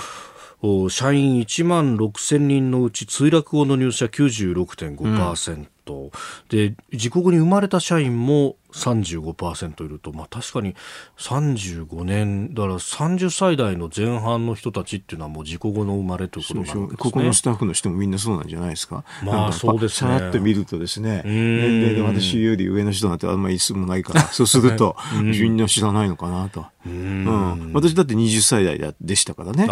[0.89, 6.11] 社員1万6000人のうち墜落後の入社96.5%、うんと。
[6.49, 10.75] で自国に生まれた社員も35%いると、まあ、確かに
[11.17, 16.87] 35年だから30歳代の前半の人たちっていうのはもう事故後の生まれということなんですね。
[16.97, 19.03] ここのスタッフの人もみんなそうなんじゃないですか。
[19.23, 20.11] まあそうですね。
[20.11, 24.21] さらっと見るとですね年齢で私より上の人なんてあんまり数もないから。
[24.31, 25.57] そうするとみん。
[25.57, 29.67] な知らないのかなと、うん、私だって20歳代でしたからね、うん、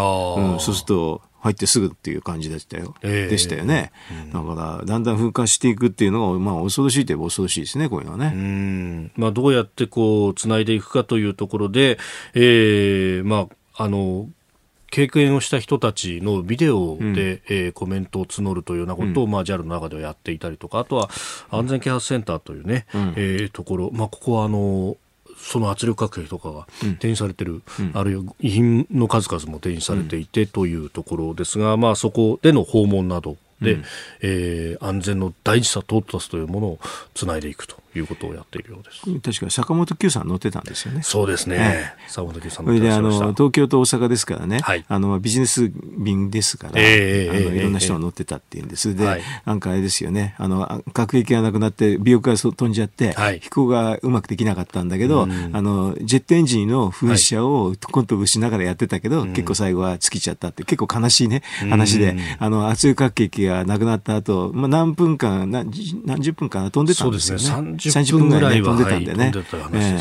[0.60, 2.96] そうすると入ってすぐっていう感じでしたよ。
[3.04, 3.92] えー、でしたよね。
[4.34, 8.32] だから、だんだん風化していくっていうのが、まあ、恐ろしいといえば恐ろしいですね、こういうのはね。
[8.36, 9.12] うん。
[9.16, 12.00] まあ、どうやってこう、つないでいくかというところで、
[12.34, 14.28] えー、まあ、あの、
[14.90, 21.10] 経験をした人たちのビデオで、うん、えー、コメントを募るというようなことを、うん、まあ、JAL の中ではやっていたりとかあとは
[21.52, 24.96] 安全啓発センターというね、うん、えー、ところ、まあ、ここはあの
[25.38, 33.84] その圧力核兵とかが展示されてる、うん、あるいは遺品の数々も展示されていてというところですが、まあ、そこでの訪問などで、うん、
[34.22, 36.80] えー、安全の大事さトータスというものを
[37.14, 39.20] つないでいくということをやっているようです。
[39.20, 41.02] 確か坂本九さん乗ってたんですよね。
[41.04, 41.76] そうですね、はい、
[42.08, 65.72] 坂本九さん乗ってあの東京と大阪ですからね、はい、あのビジネス便ですから、えー、あのいろんな人が乗ってたっていうんです、えー、で、はい、なんかあれですよねあの核兵器がなくなって尾翼が飛んじゃって、はい、飛行がうまくできなかったんだけど、うん、あのジェットエンジンの噴射をコントロしながらやってたけど、結構最後は尽きちゃったって結構悲しいね話で、あの圧力核兵器がなくなった後、まあ何分間何
[66.06, 67.44] 何十分間飛んでたんですよね。
[67.44, 69.32] そうですね30分ぐらい、ね、飛んでたんでね。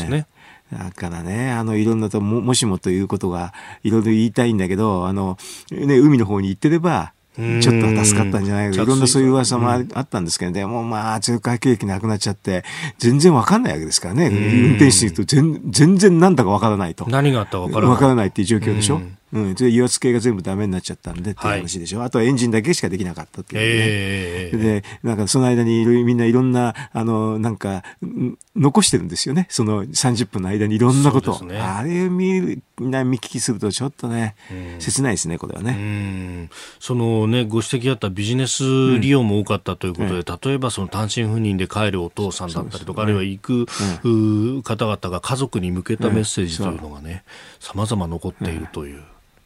[0.09, 0.25] はい
[0.73, 5.37] だからね、あの、いろんなとも、もしもということが、いろいろ言いたいんだけど、あの、
[5.69, 12.63] ね、海の方に行ってれば、ちょっと助かったんじゃないかいろんなそういう噂もあったんですけど、でもまあ、通貨景気なくなっちゃって、
[12.97, 14.29] 全然わかんないわけですからね。
[14.29, 17.05] 運転手にと全全然なんだかわからないと。
[17.09, 17.89] 何があったかわからない。
[17.89, 19.01] わからないっていう状況でしょ。
[19.33, 27.83] うん、油圧系が全部ダメになっちゃったんでっていう話でしょ、はい、あとはエンジンだけしかできなかったっていうね、えー、でなんかその間にみんないろんなあのなんか
[28.55, 29.47] 残してるんですよね。
[29.49, 31.33] その30分の間にいろんなこと。
[31.33, 34.35] を、ね、あれ見るみんな見聞きするとちょっとね、
[34.79, 36.49] 切ないですねこれはね。
[36.79, 43.65] そのねご指摘あったビジネス利用も多かったということで、うん、例えばその単身赴任で帰るお父さんだったりとか、ね、あるいは行く、
[44.03, 44.09] う
[44.57, 47.23] ん、方々が家族に向けたメッセージというのがね
[47.59, 49.03] さまざま残っているという。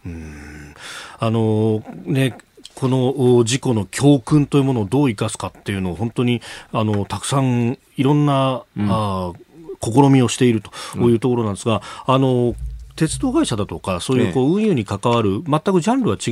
[0.10, 0.76] うん。
[1.20, 2.38] あのね
[2.76, 6.42] この事故の教訓というものをどう生かすかっていうのを本当に
[6.72, 9.34] あのたくさんいろんな、うん、あ
[9.82, 12.56] 試みをしているというところなんですが、うん、あの
[12.96, 16.32] 鉄道会社だとか、そういうこう運輸に関わる、全くジャンルは違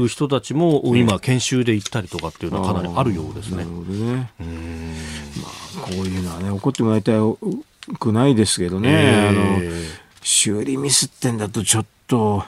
[0.00, 3.58] う人たちも、今、研修で行ったりとかっていうのはかなりあるようですね。
[3.58, 4.32] なるほどね。
[4.40, 4.94] うん。
[5.42, 5.48] ま
[5.82, 7.12] あ、こういうのはね、起こってもらいた
[7.98, 9.60] くないですけどね、えー、あの
[10.22, 12.44] 修理ミスってんだと、ちょっと。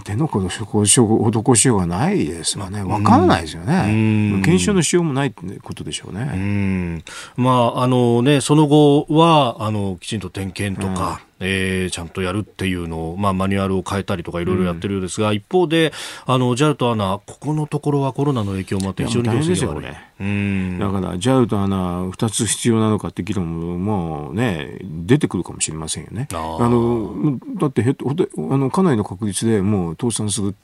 [0.00, 2.82] 手の施しようがないですよね。
[2.82, 4.42] わからないですよね。
[4.44, 7.02] 検証のしようもないってことでしょうね。
[7.36, 15.92] うまあ、あのね、その後は、あの、きちんと点検とか、えー、ちゃんとやるっていうのを、まあ、マニュアルを変えたりとかいろいろやってるようですが、うん、一方で、
[16.26, 19.96] あの、JAL とアナ、ここのところはコロナの影響もあって非常に大変ですよ、これ。
[20.20, 20.78] うん。
[20.78, 26.28] だから、JAL とアナ、二つ必要なのかって議論も、もうね、出てくるかもしれませんよね。
[26.32, 26.36] あ
[26.68, 27.94] の、だって、へあ
[28.38, 30.54] の、かなりの確率でもう倒産する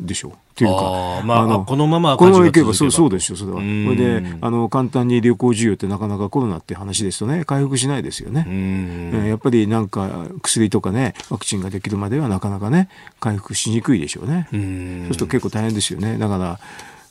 [0.00, 0.32] でしょう。
[0.32, 3.58] っていうか、まあ、あのこのままこのままいけばそうそうですよ、それは。
[3.58, 9.28] それであの簡単に旅行需要ってなかなかコロナって話ですとね、回復しないですよね。
[9.28, 12.88] やっぱりなんか薬とかね、ワクチンができるまではなかなかね、
[13.20, 14.48] 回復しにくいでしょうね。
[14.50, 14.66] そうす
[15.10, 16.18] ると結構大変ですよね。
[16.18, 16.58] だから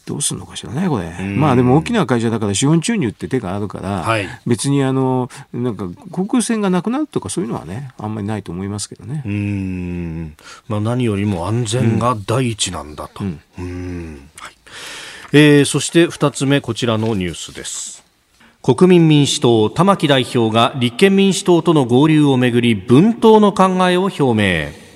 [0.07, 1.11] どうするのかしらね、これ。
[1.35, 9.21] まあでも大きな会社だから資本注入って手があるから、はい、別にあの、なんか航空船がなくなるとかそういうのはね、あんまりないと思いますけどね。
[9.25, 10.35] うん。
[10.69, 13.23] まあ何よりも安全が第一なんだと。
[13.23, 13.41] うん。
[13.59, 14.53] うんはい。
[15.33, 17.97] えー、そして二つ目、こちらのニュースです。
[18.63, 24.86] 国民民主党玉木代表が立憲民主党との合流をめぐり分党の考えを表明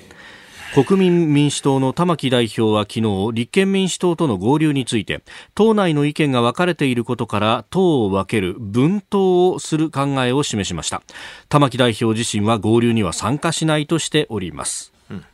[0.74, 5.22] 国民民主党の玉木代表は昨日立憲民主党との合流について
[5.54, 11.02] 党内の意見が分かれていることから党を分ける分党をする考えを示しました。
[11.50, 15.24] 玉木代表自身は合流には参加しないとしております、うん、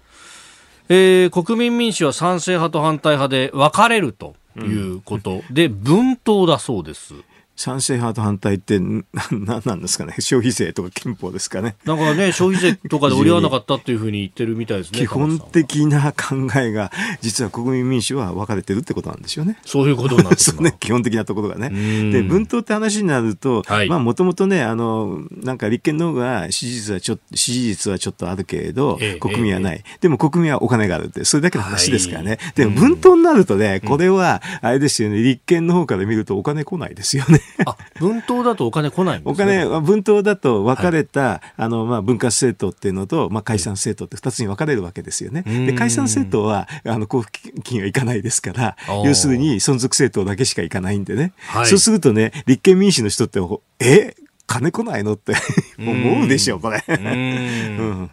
[0.88, 7.14] えー、国民民主は賛成派と反対派で分かれるということ、うん、で分党だそうです
[7.58, 9.04] 賛成派と反対って何
[9.66, 10.14] なんですかね。
[10.20, 11.74] 消費税とか憲法ですかね。
[11.84, 19.58] なんかね消費税とかで折り合わなかったっていうふうに言ってるみたいですね 基本的な考えが実は国民民主は分かれてるってことなんですよね。
[19.64, 20.76] そういうことなんです ね。
[20.78, 21.70] 基本的なところがね。
[22.12, 35.20] で分党って話になると、はい、まあもともとねあのなんか立憲の方が支持率はちょっと支持率はちょっとあるけれど、ええ、国民はない、え、でも国民はお金があるってそれだけの話ですからね、はい、でも分党になるとねこれはあれですよね。
[35.20, 45.42] 立憲の方から見るとお金来ないですよねあ分党だとお金来ないんです、ね、お金、分党だと分かれた、はい、あの、まあ、分割政党っていうのと、まあ、解散政党って二つに分かれるわけですよね。
[45.42, 51.32] で、解散政党は、あの、交付金はいかないですから、要するに存続政党だけしかいかないんでね。
[51.38, 53.40] はい、そうするとね、立憲民主の人って、
[53.80, 54.14] え？
[54.46, 55.12] 金来ないの？
[55.12, 55.34] って
[55.78, 56.82] 思うでしょ、これ。
[56.88, 58.10] うん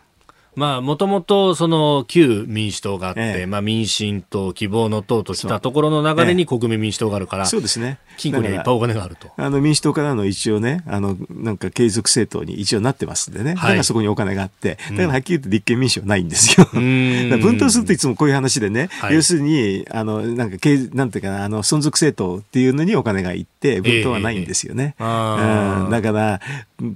[0.56, 8.00] まあ、もともと、その、旧民主党があって、ええ、まあ、民進党、希望の党としたところの流れに国民民主党があるから、そうですね。
[8.18, 9.32] 金庫にいっぱいお金があると。
[9.38, 13.50] あの、民主党からの一応ね、あの、なんか継続政党に一応なってますんでね。
[13.50, 16.66] はい、だからそこにお金があって、だからはっきり言って立憲民主はないんですよ。
[16.74, 20.58] 分党 するといつもこういう話でね、はい、要するに、あの、なんか、
[20.94, 24.96] なんていうかな、あの、存続政党っていうのにお金がいって、分党はないんですよね。
[25.00, 26.42] えー、うん、だから、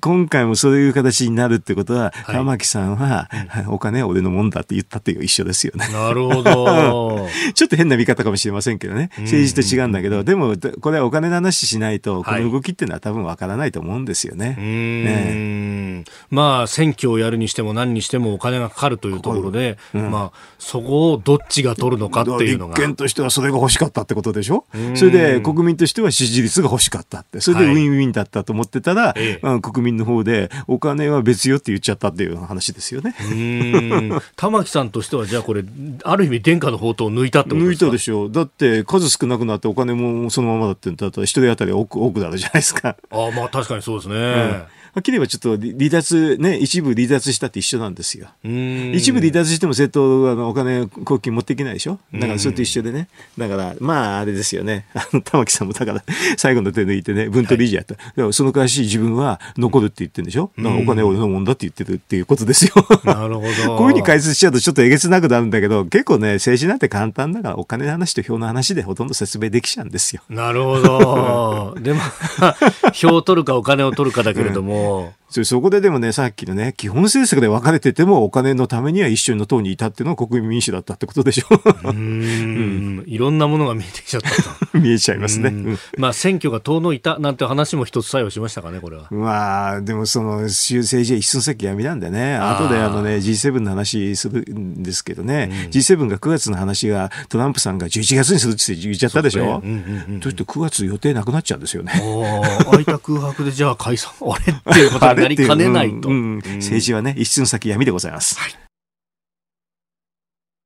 [0.02, 3.30] 今回もそういう形になるってことは、はい、玉木さんは、
[3.68, 5.88] お金は俺のもんだって言ったっていう一緒ですよね。
[5.92, 6.14] な。
[6.14, 7.28] るほど。
[7.54, 9.10] ちょっと変な見方かもしれませんけどね。
[9.20, 14.56] 政治と違うんだけど、でも、これはお金の話しないと、この動きっていうのは多分わからないと思うんですよね。
[14.58, 22.76] ねまあ、選挙をやるにしても何にしてもお金がかかるというところで、うん、まあ、そこをどっちが取るのかっていうのが。
[22.76, 24.66] 立憲としてはそれが欲しかったってことでしょ？
[24.96, 27.42] それで国民としては支持率が欲しかったって。
[27.42, 33.16] それでウィンウィンだったと思ってたら、はい、まあ、国民の方でお金は別よって言っちゃったっていう話ですよね。
[34.36, 35.64] 玉木さんとしてはじゃあこれ、
[36.04, 37.86] ある意味殿下の宝刀を抜いたってことですか？
[37.86, 38.32] 抜いたでしょう。
[38.32, 42.96] だって数少なくなってお金もそのままだってだったら一人当たり多く多くなるじゃないですか。
[43.12, 44.16] ああ、まあ確かにそうですね。
[44.16, 44.68] うんは
[45.00, 48.28] っきり言えばちょっと離脱、ね、一部離脱したって一緒なんですよ。
[48.44, 52.00] 一部離脱しても政党あのお金、公金持っていけないでしょ？
[52.14, 53.08] だからそれと一緒でね。
[53.38, 54.86] だから、まああれですよね。
[54.94, 56.04] あの、玉木さんもだから
[56.38, 57.96] 最後の手抜いてね、分取理事やった。
[58.22, 60.52] はい、その代わし自分は残るって言ってるんでしょ？
[60.58, 62.72] だからお金俺のもんだって言ってるっていうことですよ。
[63.04, 63.78] なるほど。
[63.78, 70.22] こういうふうに解説しちゃうとちょっとえげつなくなるんだけど、結構ね、政治なんて簡単だからお金の話と票の話でほとんど説明できちゃうんですよ。
[70.30, 71.76] なるほど。
[71.82, 72.02] でも、
[72.94, 75.19] 票を取るかお金を取るかだけれども、 어.
[75.30, 81.46] そそこででもね、さっきのね、基本政策で分かれててもお金のためには一緒の党にいたっていうのは国民民主だったってことでしょ。
[81.90, 84.50] うん、いろんんなものが見えてきちゃったと。
[84.78, 85.78] 見えちゃいますね。
[85.98, 89.08] まあ選挙が遠のいたなんて話も一つ作用しましたかね、これは。
[89.12, 99.64] まあ、でもその、政治は一寸先闇なんでね、後であのね、G7 の話するんですけどね、うん、G7 が9月の話がトランプさんが11月にするって言っちゃったでしょ。
[100.22, 101.94] そして9月予定なくなっちゃうんですよね。
[102.66, 104.54] 空いた空白でじゃあ解散、あれ？
[104.54, 106.10] っていうことになりかねないと。
[106.10, 108.40] 政治はね、一寸先闇でございます。
[108.40, 108.52] はい。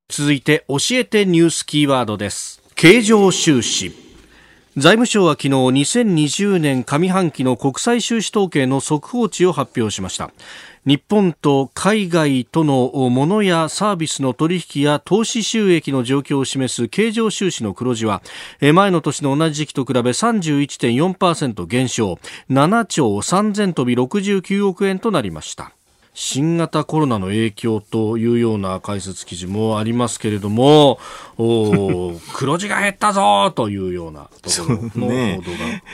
[0.08, 2.62] 続いて教えてニュースキーワードです。
[2.74, 4.04] 経常収支。
[4.76, 10.32] 財務省は昨日2020年上半期の国際収支統計の速報値を発表しました
[10.86, 18.22] 日本と海外とのものやサービスの取引や投資収益の状況を示す経常収支の黒字は
[18.60, 22.18] 前の年の同じ時期と比べ31.4%減少。
[22.50, 25.72] 7兆3000飛び69億円となりました。
[26.14, 31.00] 新型コロナの影響というような解説記事もありますけれども、
[31.36, 35.44] お 黒字が減ったぞというようなところの報道が目立ちま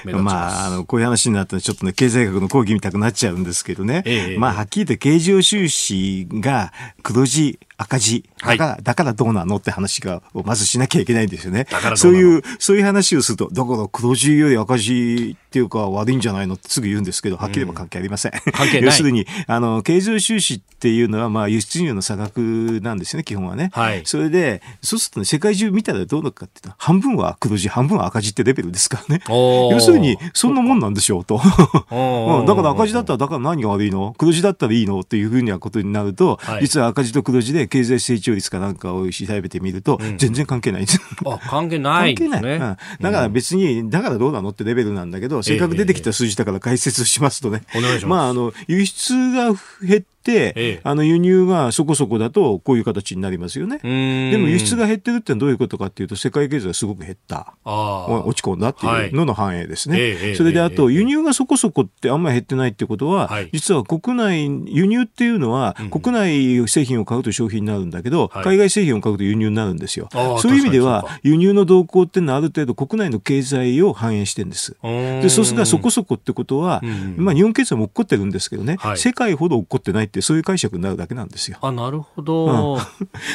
[0.03, 0.07] す。
[0.07, 4.03] ね、まあ、あの、こういう話になったらちょっとね、経済学の講義みたくなっちゃうんですけどね。
[4.05, 11.67] ええ、まあ、はっきり言って経常収支が黒字赤字だから、はい、だからどうなのって話が、まずしなきゃいけないんですよね。
[11.97, 18.33] そういう、そういう話をすると、だから黒字より赤字っていうか悪いんじゃないのってすぐ言うんですけど、はっきり言えば関係ありません。
[18.53, 18.83] 関係ない。
[18.85, 23.71] 要するに、あの、経常収支っていうのは、まあ、輸出入の差額なんですよね、基本はね。
[23.73, 24.03] はい。
[24.05, 29.23] それで、そうするとね、世界中見たらどうなるかっていうと、半分は黒字、半分は赤字ってレベルですからね。
[29.29, 31.41] 要するに、そんなもんなんでしょうと。
[31.91, 34.15] うん、だから赤字だったら、だから何が悪いの？
[34.19, 35.01] 黒字だったらいいの？
[35.01, 41.01] っていうふうなことになると、はい、実は赤字と黒字で経済成長率かなんかを調べてみると、全然関係ないです。
[41.25, 42.59] あ、関係ない、ね、関係ない、うん。
[42.59, 42.77] だ
[43.13, 47.63] から別に、だからどうなのってレベルなんだけど、せっかく出てきた数字だから解説しますとね。
[47.75, 48.07] お願いします。
[48.07, 53.79] まあ、あの、輸出が減って、ええ、あの輸入がそこそこだとこういう形になりますよね。
[53.79, 57.55] でも輸出が減ってるってどういうことかっていうと世界経済がすごく減った。
[57.65, 59.99] 落ち込んだっていうのの反映ですね。
[59.99, 70.09] はい、それであと輸入がそこそこってあんまり減ってないってことは、はい、実は国内輸入っていうのは国内製品を買うと消費になるんだけど、はい、海外製品を買うと輸入になるんですよ。
[70.41, 74.77] そういう意味では輸入の動向っていうのはある程度国内の経済を反映してるんです。
[74.83, 76.83] でそうするとそこそこってことは、
[77.17, 81.59] まあ日本経済も起こってるんですけどね、世界ほど起こってないってそういう解釈になるだけなんですよ。
[81.63, 82.47] あ、なるほど。
[82.47, 82.87] うん、 だか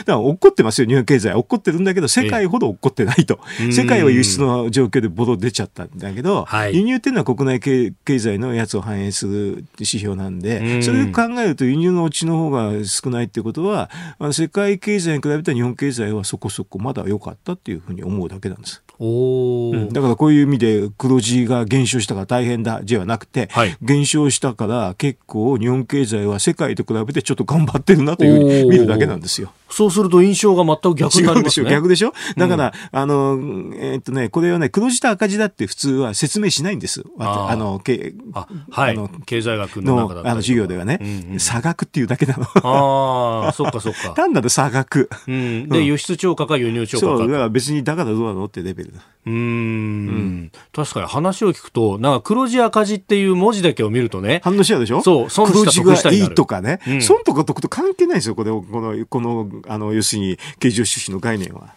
[0.08, 1.32] ら落っこってますよ、日本経済。
[1.32, 3.40] 落っこってるんだけど、世界ほど落っこってないと。
[3.72, 18.85] 世界は輸出の状況でボロ出ちゃったんだけど、はい、輸入っていうのは国内経済のやつを反映する指標なんで、それを考えると輸入のうちの方が少ないってことは、あの世界経済に比べた日本経済はそこそこまだ良かったっていうふうに思うだけなんです。
[18.99, 29.51] おうん、だからこういう意味で黒字が減少したから大変だじゃなくて、はい、減少したから結構日本経済は世界と比べてちょっと頑張ってるなというふうに見るだけなんですよ。
[29.69, 31.69] そうすると印象が全く逆になりますね。
[31.69, 32.13] 逆でしょ？
[32.38, 33.39] だから、うん、あの、
[33.75, 37.04] えー、っとね、これをね、黒字と赤字だって普通は説明しないんです。
[37.19, 38.91] ああの、けあはい。
[38.91, 42.43] あの経済学のあの授業ではね、うんうん、差額っていうだけなの。
[42.43, 44.12] ああ、そっかそっか。
[44.15, 45.10] 単なる差額。
[45.28, 45.69] うん。
[45.69, 47.17] で、輸出超過か輸入超過か。
[47.17, 48.99] そう、だから別にだからどうなのってレベルだ。
[49.28, 54.41] うんうん確かに話を聞くと、なんか黒字赤字っていう文字だけを見るとね。
[54.43, 55.01] 反応しちゃうでしょ？
[55.01, 56.80] そう、損した得したいいとかね。
[56.88, 61.73] うん、損とか得と関係ないですよ、これ、この、この、あの、要するに、経常収支の概念は。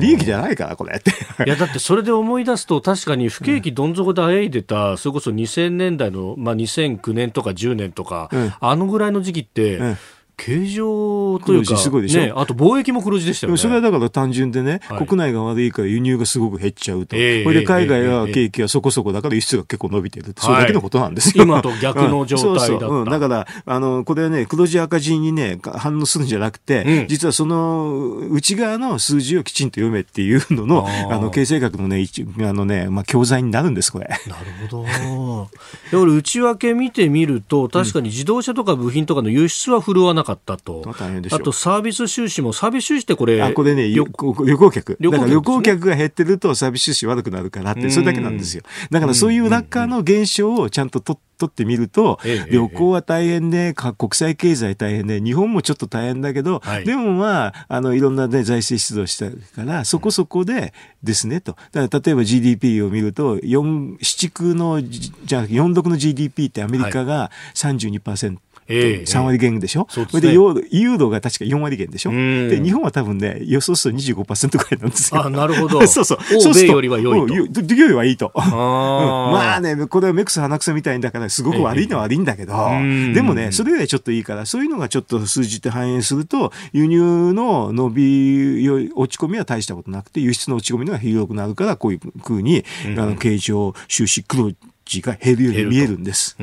[0.00, 1.10] 利益じゃないから、これって。
[1.44, 9.98] いや、だってそれで思い出すと、確かに不景気どん底であえいでた、それこそ2000年代の、まあ、2009年とか10年とか、うん、あのぐらいの時期って、うん
[10.38, 13.58] 形状というか、すごいでしょ、ね、あと貿易も黒字でしたよね。
[13.58, 17.16] それはだから単純でね、はい、国内が悪いから輸入がすごく減っちゃうと。
[17.16, 21.42] えー、これで海外は景気はそこそこだから輸出が結構伸びてるそれだけのことなんですよ。
[21.42, 22.60] 今と逆の状態だ。
[22.60, 34.06] そうそううん、だから、あの、これはね、黒字赤字にね、反応するんじゃなくて、うん、実はその内側の数字をきちんと読めっていうのの、あの、経済学のね、一あのね、まあ、教材になるんです、これ。
[34.06, 35.48] なるほど。
[35.92, 40.84] だから内訳見てみると、確かに自動車とか部品とかの輸出は振るわなかったと。
[40.86, 44.46] あとサービス収支も、サービス収支ってこれ、あこれね、旅行客。
[44.46, 48.62] 旅行客、ね、旅行客が減ってるとサービス収支悪くなるからって、それだけなんですよ。
[48.90, 52.18] だからそういう裏側の現象をちゃんと取って、取ってみると、
[52.50, 61.56] 旅行は大変で、国際経済大変で、日本もちょっと大変だけど、はい、でもまあ、あの、いろんなね、財政出動したから、そこそこでですね、と。
[61.70, 68.28] だから例えば GDP を見ると、四、七区の、じゃあ、四読の GDP ってアメリカが32%。
[68.28, 68.38] はい
[68.68, 72.10] えー、3割減でしょ、それでユーロが確か4割減でしょ？
[72.10, 75.24] で日本は多分ね予想すると25%ぐらいなんですよ。
[75.24, 75.86] あなるほど。
[75.86, 76.18] そうそう。
[76.38, 77.34] 欧米よりは良いと。
[77.34, 78.30] よりはいいと。
[78.34, 94.52] あまあねこれは目くそ鼻くそみたいだからすごく悪いのは悪いんだけど、えー、でもねそれぐらいちょっといいからそういうのがちょっと数字で反映すると輸入の伸び落ち込みは大したことなくて輸出の落ち込みが広くなるからこういうふうに、うん、あの経常収支黒
[94.88, 96.36] 値が減るように見えるんです。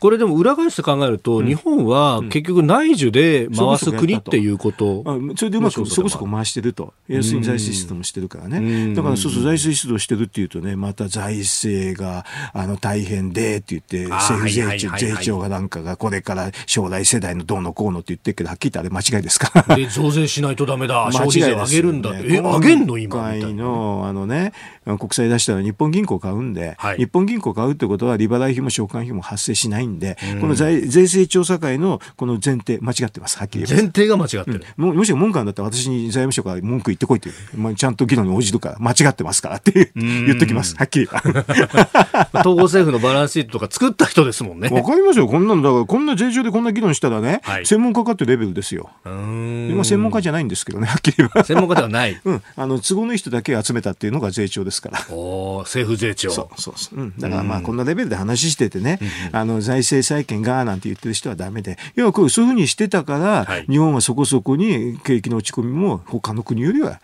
[0.00, 5.02] これでも裏返して考えると、うん、日本は結局内需で回す国っていうこと。
[5.06, 6.92] うん、それでうまくそこそこ回してると。
[7.08, 8.94] 要するに財政出動もしてるからね。
[8.94, 21.08] だからそうそう財政出動してるっていうとね、また財政があの大変でって言って、政府税調税調がなんかがこれから将来世代のどうのこうのって言ってるけど、はっきり言ってあれ間違いですかで増税しないとダメだ。
[21.12, 22.10] 消費税上げるんだ。
[22.16, 23.60] え、上げんの今みたいな。
[23.60, 24.52] の、あのね、
[24.84, 34.64] 国債出したら日本銀行買うんで、はい、日本銀行買うってことは利払い費も償還費も発生しないんで、うん、この税税制調査会のこの前提、間違ってます、はっきり前提が間違ってる。
[34.78, 41.08] うん、ももし文句あるんだったら私に財務省から文句言ってこいって、まあ、ちゃんと議論に応じるから、間違ってますからって言っときます、はっきり。
[42.34, 44.68] 統合政府のバランスシートとか作った人ですもんね。
[44.68, 48.90] わかりますよ、こんなの、だからこんな税調でこんな議論したらね、はい、専門家かってレベルですよ。
[49.04, 51.44] 今専門家じゃないんですけどね、はっきり言えば。
[51.44, 52.20] 専門家ではない。
[52.24, 55.06] うん、あの都合のいい人だけ集めたっていうのが税調ですから。
[55.10, 56.30] お政府税調。
[56.30, 57.00] そうそうそう。
[57.00, 58.98] うん、だからまあこんなレベルで話しててね、
[59.32, 67.00] あの財政再建がなんて言ってる人はだめで、要はこうそういうふうにしてたから、はい、日本はそこそこに景気の落ち込みも他の国よりは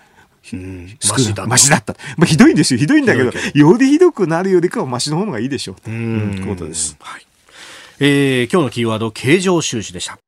[0.52, 1.94] うん、マシだマシだった。
[2.16, 2.78] まあ、ひどいんですよ。
[2.78, 5.80] ひどいんだけど、よりひどくなるよりかはマシの方がいいでしょう。
[5.80, 6.96] ということです。
[7.00, 7.26] はい。
[7.98, 10.18] えー、今日のキーワード、経常収支でした。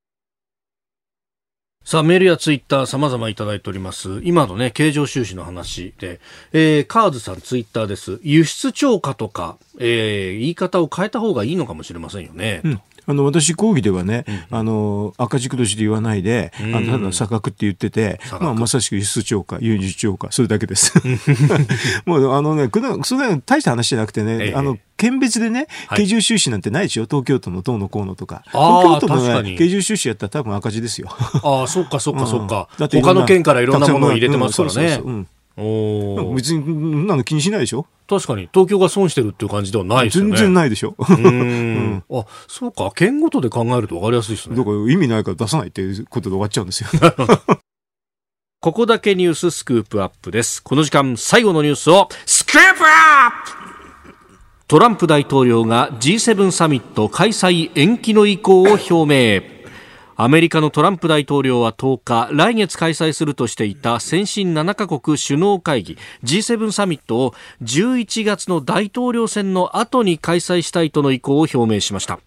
[1.89, 4.21] さあ、メールやツイッター様々いただいております。
[4.23, 6.21] 今のね、経常収支の話で、
[6.53, 8.21] えー、カーズさんツイッターです。
[8.23, 12.61] 輸出超過とか、えー、言い方を変えた方がいいのかもしれませんよね。
[12.63, 20.93] うんあの私、講義ではね、うん、あの赤字年で言わないで、うん、あのただ差額って言ってて、まあ、まさしく輸出超過、輸入超過、それだけです。
[22.05, 22.69] もうあのね、
[23.05, 28.43] それは大した話じゃなくてね、ええ、あの県別でね、経常収支なんてないでしょ、東京都のどうのこうのとか。
[28.49, 31.09] 東京都の、ね、経常収支やったら多分赤字ですよ。
[31.43, 32.69] ああ、そっかそっかそっか。
[32.79, 35.01] だって他の県からいろんなものを入れてますからね。
[35.61, 37.87] お別になの気にしないでしょ？
[38.09, 38.49] 確かに。
[38.55, 40.31] 東京が損してるっていう感じではないですよね。
[40.31, 42.91] 全然ないでしょ、うん、 あそうか。
[42.95, 44.57] 県ごとで考えると分かりやすいですね。
[44.57, 46.89] だから意味ないから出さないっていうことで終わっちゃうんですよ。
[48.61, 50.63] ここだけニューススクープアップです。
[50.63, 53.31] この時間最後のニュースをスクープアッ
[53.65, 54.15] プ!
[54.67, 59.58] トランプ大統領が G7 サミット開催延期の意向を表明
[60.21, 72.19] アメリカのトランプ大統領は10日来月開催するとしていた先進7カ国首脳会議 G7 サミットを11月の大統領選の後に開催したいとの意向を表明しました。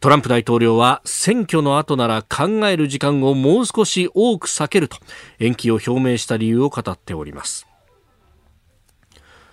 [0.00, 4.96] トランプ大統領は選挙の後なら考える時間をもう少し多く避けると
[5.38, 7.68] 延期を表明した理由を語っております。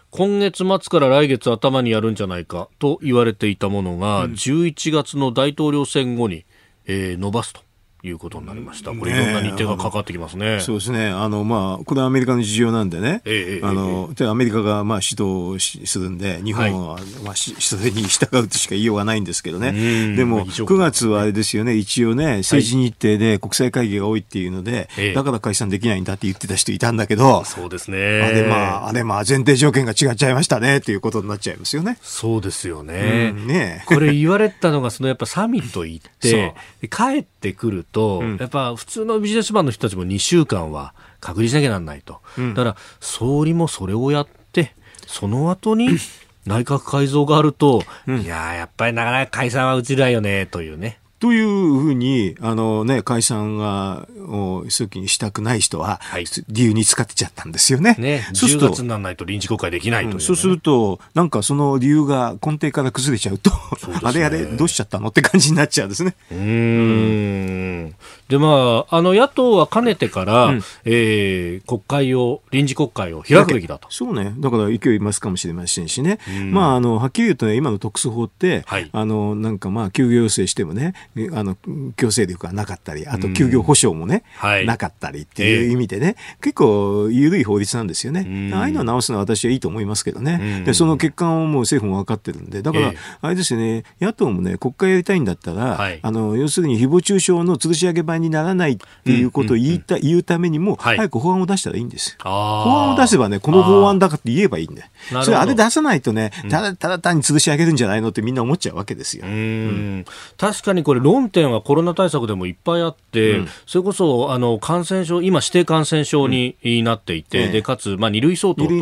[0.09, 6.47] 今月末から来月頭にやるんじゃないかと言われていたものが、11月の大統領選後に、
[6.87, 7.61] えー、伸ばすと。
[8.03, 8.91] いうことになりました。
[8.91, 10.59] これいろんな日程がかかってきますね。
[10.59, 11.07] そうですね。
[11.07, 13.21] あの、まあ、これはアメリカの事情なんでね。
[13.23, 19.71] ええ、あの、ええ、アメリカがまあ指導するんで、日本は、はい、まあ、それ に従うとしか言いようがないんですけどね。
[20.17, 27.97] でも、9月はあれですよね、一応ね、政治日程で国際会議が多いっていうので、はい、だから解散できないんだって言ってた人いたんだけど、そうですね。
[28.21, 31.97] あれまあ、あれまあ、前提条件が違っちゃいましたねっていうことになっちゃいますよね。
[32.01, 33.33] そうですよね。
[33.33, 36.53] うん、ねこれ言われたのが、そのやっぱサミット行って、
[36.91, 44.73] 帰ってくると、うん、やっぱ普通のビジネスマンの人たちも2週間は隔離しなきゃなんないと、うん、だから総理もそれをやって
[45.07, 45.89] その後に
[46.47, 50.99] 内閣改造があると、うん、いややっぱりなかなか解散は打ちないよねというね。
[51.23, 51.47] という
[51.79, 57.95] ふうに、あのね、解散が、を早期にしたくない人は、はい、理由に使ってちゃったんですよね。
[57.97, 58.27] ね。
[58.33, 63.51] そうすると10月にならないと臨時国会できないという、ねうん、そうすると、なんかその理由が根底から崩れちゃうと、
[63.87, 65.07] うね、あれあれ、どうしちゃったの？
[65.07, 66.13] って感じになっちゃうんですね。
[66.29, 67.95] うん。
[68.29, 73.87] で、まあ、あの、野党はかねてから、うん、えー、国会を、臨時国会を開くべきだと。
[73.91, 74.33] そうね。
[74.37, 76.19] だから勢いますかもしれませんしね。
[76.51, 80.93] まあ、あの、はっきり言うとね、今の特措法って、はい、あの、なんかまあ、休業要請してもね、
[81.33, 81.57] あの
[81.95, 88.51] 強制力がなかったり、あと休業保障もね、はい、なかったりっていう意味でね、えー、結構緩い法律なんですよね。
[88.53, 90.63] ああいうのは直すのは私はいいと思いますけどね。
[90.65, 102.17] で、その欠陥をもう政府も分かってるんで、だから、あれですよね、野党もね、国会やりたいんだったら、はい、あの、要するに誹謗中傷の吊るし上げ版にならないっていうことを言いた、言うためにも、早く法案を出したらいいんです。
[102.19, 104.83] 法案を出せばね、この法案だかって言えばいいんで。
[105.23, 109.25] それあれ出さないとね、ただただ単に吊るし上げるんじゃないのってみんな思っちゃうわけですよ。
[109.25, 110.05] うん、
[110.37, 118.73] 確かにこれ論点はコロナ対策でもいっぱいあって、うん、それこそあの感染症、今、指定感染症になっていて、うん、でかつ、まあ、2類相当と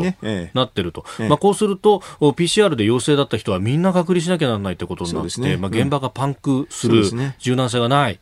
[0.54, 7.04] なってると、ねええ、まあ、こうすると、PCR で陽性だった人はみんな隔離しなきゃならないってことになって、ね、まあ、現場がパンクする、
[7.40, 8.20] 柔軟性がない、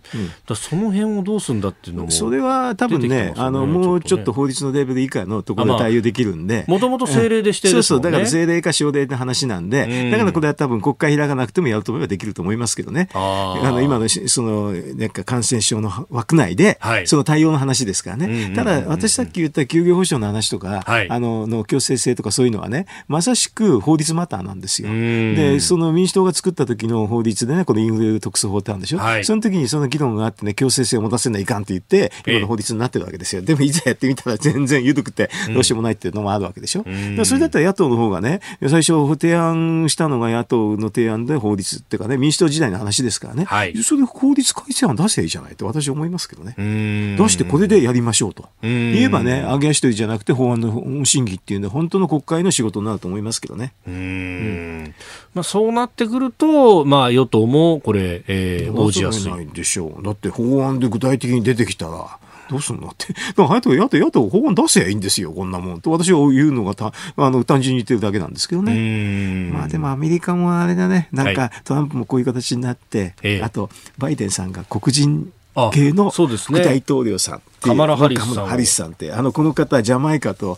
[0.47, 18.54] だその辺をどうするんだっていうのも、それは多分ね、あのもうちょっと法律のレベル以下のところで対応できるんで、もともと政令でして、そうそう、だから政令か省令の話なんで、だからこれは多分国会開かなくてもやると思えばできると思いますけどね、あの今のそのなんか感染症の枠内で、はい、その対応の話ですからね。
[18.56, 24.89] ただ、私さっき言った休業保障の話とか、はい、あの、の強制性とかそういうのはね、まさしく法律マターなんですよ。
[24.89, 33.41] で、その民主党が作った時の法律でね、このインフレ特措法ってあるんでしょ、はい、その時にその議論があってね、強制性を持たせないかんって言って、今の法律になってるわけですよ。
[33.41, 36.81] でも、いざやってみたら全然緩くて、どうしようもないっていうのもあるわけでしょ。
[36.81, 46.55] うそれだったら野党の方がね、最初提案したのが野党の提案で法律っていうかね、民主党時代の話ですからね、はい、それで法律改正案出せばいいじゃないって私思いますけどね。
[46.57, 48.49] 出してこれでやりましょうと。
[48.61, 53.73] 言えばね、揚げ足取りじゃなくて法案の審議っていうのは本当の国会の仕事になると思いますけどね。
[53.87, 54.95] うんうん
[55.39, 59.31] まあ、そうなってくると、まあ、与党もこれ、えー、応じやすい。
[59.31, 60.03] ないでしょう。
[60.03, 62.19] だって法案で具体的に出てきたら、
[62.49, 63.13] どうすんのって。
[63.13, 65.81] だから、野党、野党、法案出せばいいんですよ、こんなもん。
[65.81, 69.51] と私は言うのがた、あの、単純に言ってるだけなんですけどね。
[69.53, 75.31] まあでもアメリカもあれだね、なんか、トランプもこういう形になって、はい、あと、バイデンさんが黒人
[75.74, 77.41] 系の副大統領さん。
[77.60, 78.47] カマラ・ハリスさん。
[78.47, 80.58] ハリスさんって、あの、この方、ジャマイカと、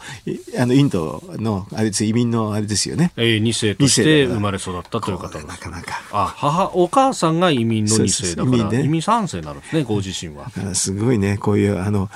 [0.58, 3.12] あの、インドの、あれです移民のあれですよね。
[3.16, 6.02] えー、2世として生まれ育ったという方なかなか。
[6.12, 10.52] あ、母、お母さんが移民の2世だから、移民,、ね、移民3世になるんですね、ご自身は。
[10.76, 12.10] すごいね、こういう、あの、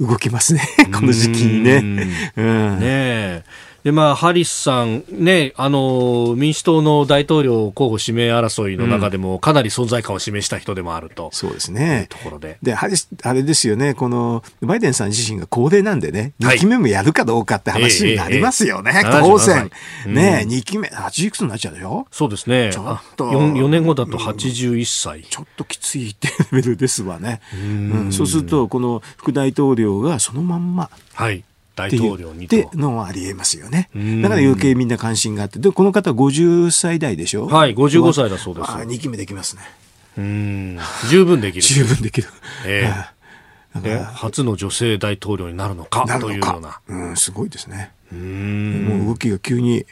[0.00, 1.76] 動きますね、 この時期にね。
[2.36, 3.44] うん、ねえ。
[3.84, 12.06] で、まあ、ハリスさん、ね、あの、民主党の大統領候補指名争いの中でも、かなり存在感を示した人でもあると、うん、そうですね。
[12.10, 12.58] ところで。
[12.62, 19.70] で、ハリス、あれですよね、この、バイデンさん自身が高齢なんでね、2期目もやるかどうかって話になりますよね、えーえー、当選。
[20.06, 22.06] ね、2期目、80いくつになっちゃうでしょ？
[22.10, 22.70] そうですね。
[22.72, 23.54] ちょっと4。
[23.54, 27.40] 4年後だと81歳、うん、ちょっときついってレベルですわね。
[27.54, 27.56] う
[28.08, 31.44] ん、そうすると、この副大統領がそのまんま、はい。
[31.76, 33.88] 大統領にってのはありえますよね。
[34.22, 35.58] だから余計みんな関心があって。
[35.58, 37.46] で、この方50歳代でしょ？
[37.46, 38.70] はい、55歳だそうです。
[38.70, 39.62] あ、2期目できますね。
[40.18, 40.78] うん。
[41.08, 41.62] 十分できる。
[41.62, 42.28] 十分できる。
[42.66, 42.92] え
[43.76, 46.80] えー、初の女性大統領になるのかというような。
[46.88, 47.92] うん、すごいですね。
[48.12, 48.84] うん。
[48.86, 49.86] もう動きが急に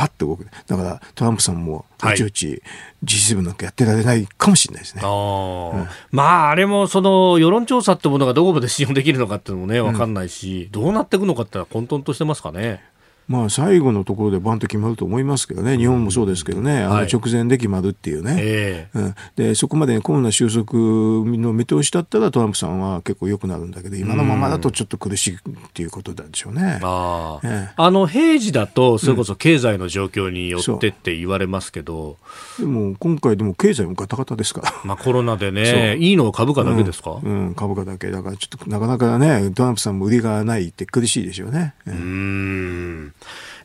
[0.00, 0.46] パッと動く。
[0.66, 2.62] だからトランプさんもおちおち
[3.04, 5.02] G7 なんかやってられないかもしれないですね。
[5.02, 12.82] はいうん、まあ、あれもその世論調査ってものがどこまで信用できるのかっていうのもね、わかんないし、うん、どうなっていくのかって混沌としてますかね。
[13.30, 25.38] まあ、最後のところでバンと決まると思いますけどね、日本もそうですけどね、あの直前で決まるっていうね、はいうん、でそこまでコロナ収束の見通しだったら、トランプさんは結構良くなるんだけど、今のままだとちょっと苦しいっ
[25.72, 26.80] ていうことなんでしょうね。
[26.82, 32.16] あええ、あの平時だと、それこそ経済の状況によってって言われますけど、
[32.58, 34.72] うん、でも今回、でも経済もガタガタですから。
[34.84, 41.74] まあコロナでね、いいのは株価だけですか、うん、うん、株価だけ、だからちょっとなかなかね、トランプさんも売りがないって苦しいでしょうね。
[41.86, 43.12] うん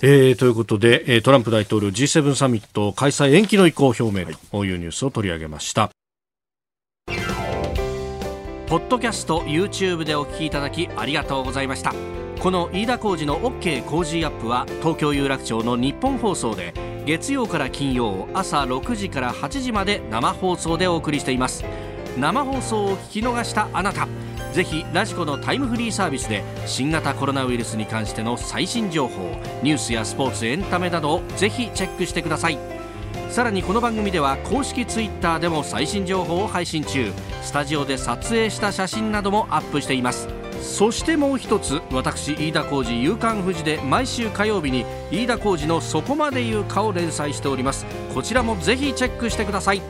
[0.01, 4.73] えー、ということで、トランプ大統領 G7 サミット開催延期の意向表明とい。
[4.73, 5.89] うニュースを取り上げました。
[8.67, 11.93] ポッドキャスト YouTube でお聞きいただきありがとうございました。
[12.39, 16.73] この飯田浩司の OK 工事アップは東京有楽町の日本放送で
[17.05, 21.63] 月曜から金曜朝6時から8時まで生放送でお送りしています。
[22.17, 24.07] 生放送を聞き逃したあなた
[24.55, 32.57] ぜひラジコのタイムフリーサービスで新型コロナウイルスに関しての最新情報ニュースやスポーツエンタメなどをぜひチェックしてください。
[33.29, 37.11] さらにこの番組では公式ツイッターでも最新情報を配信中。
[37.41, 40.29] スタジオで撮影した写真などもアップしています。
[40.61, 47.85] そしてもう一つ私飯田浩司夕刊富士で毎週火曜日に飯田浩司のそこまで言うかを連載しております。
[48.13, 49.81] こちらもぜひチェックしてください。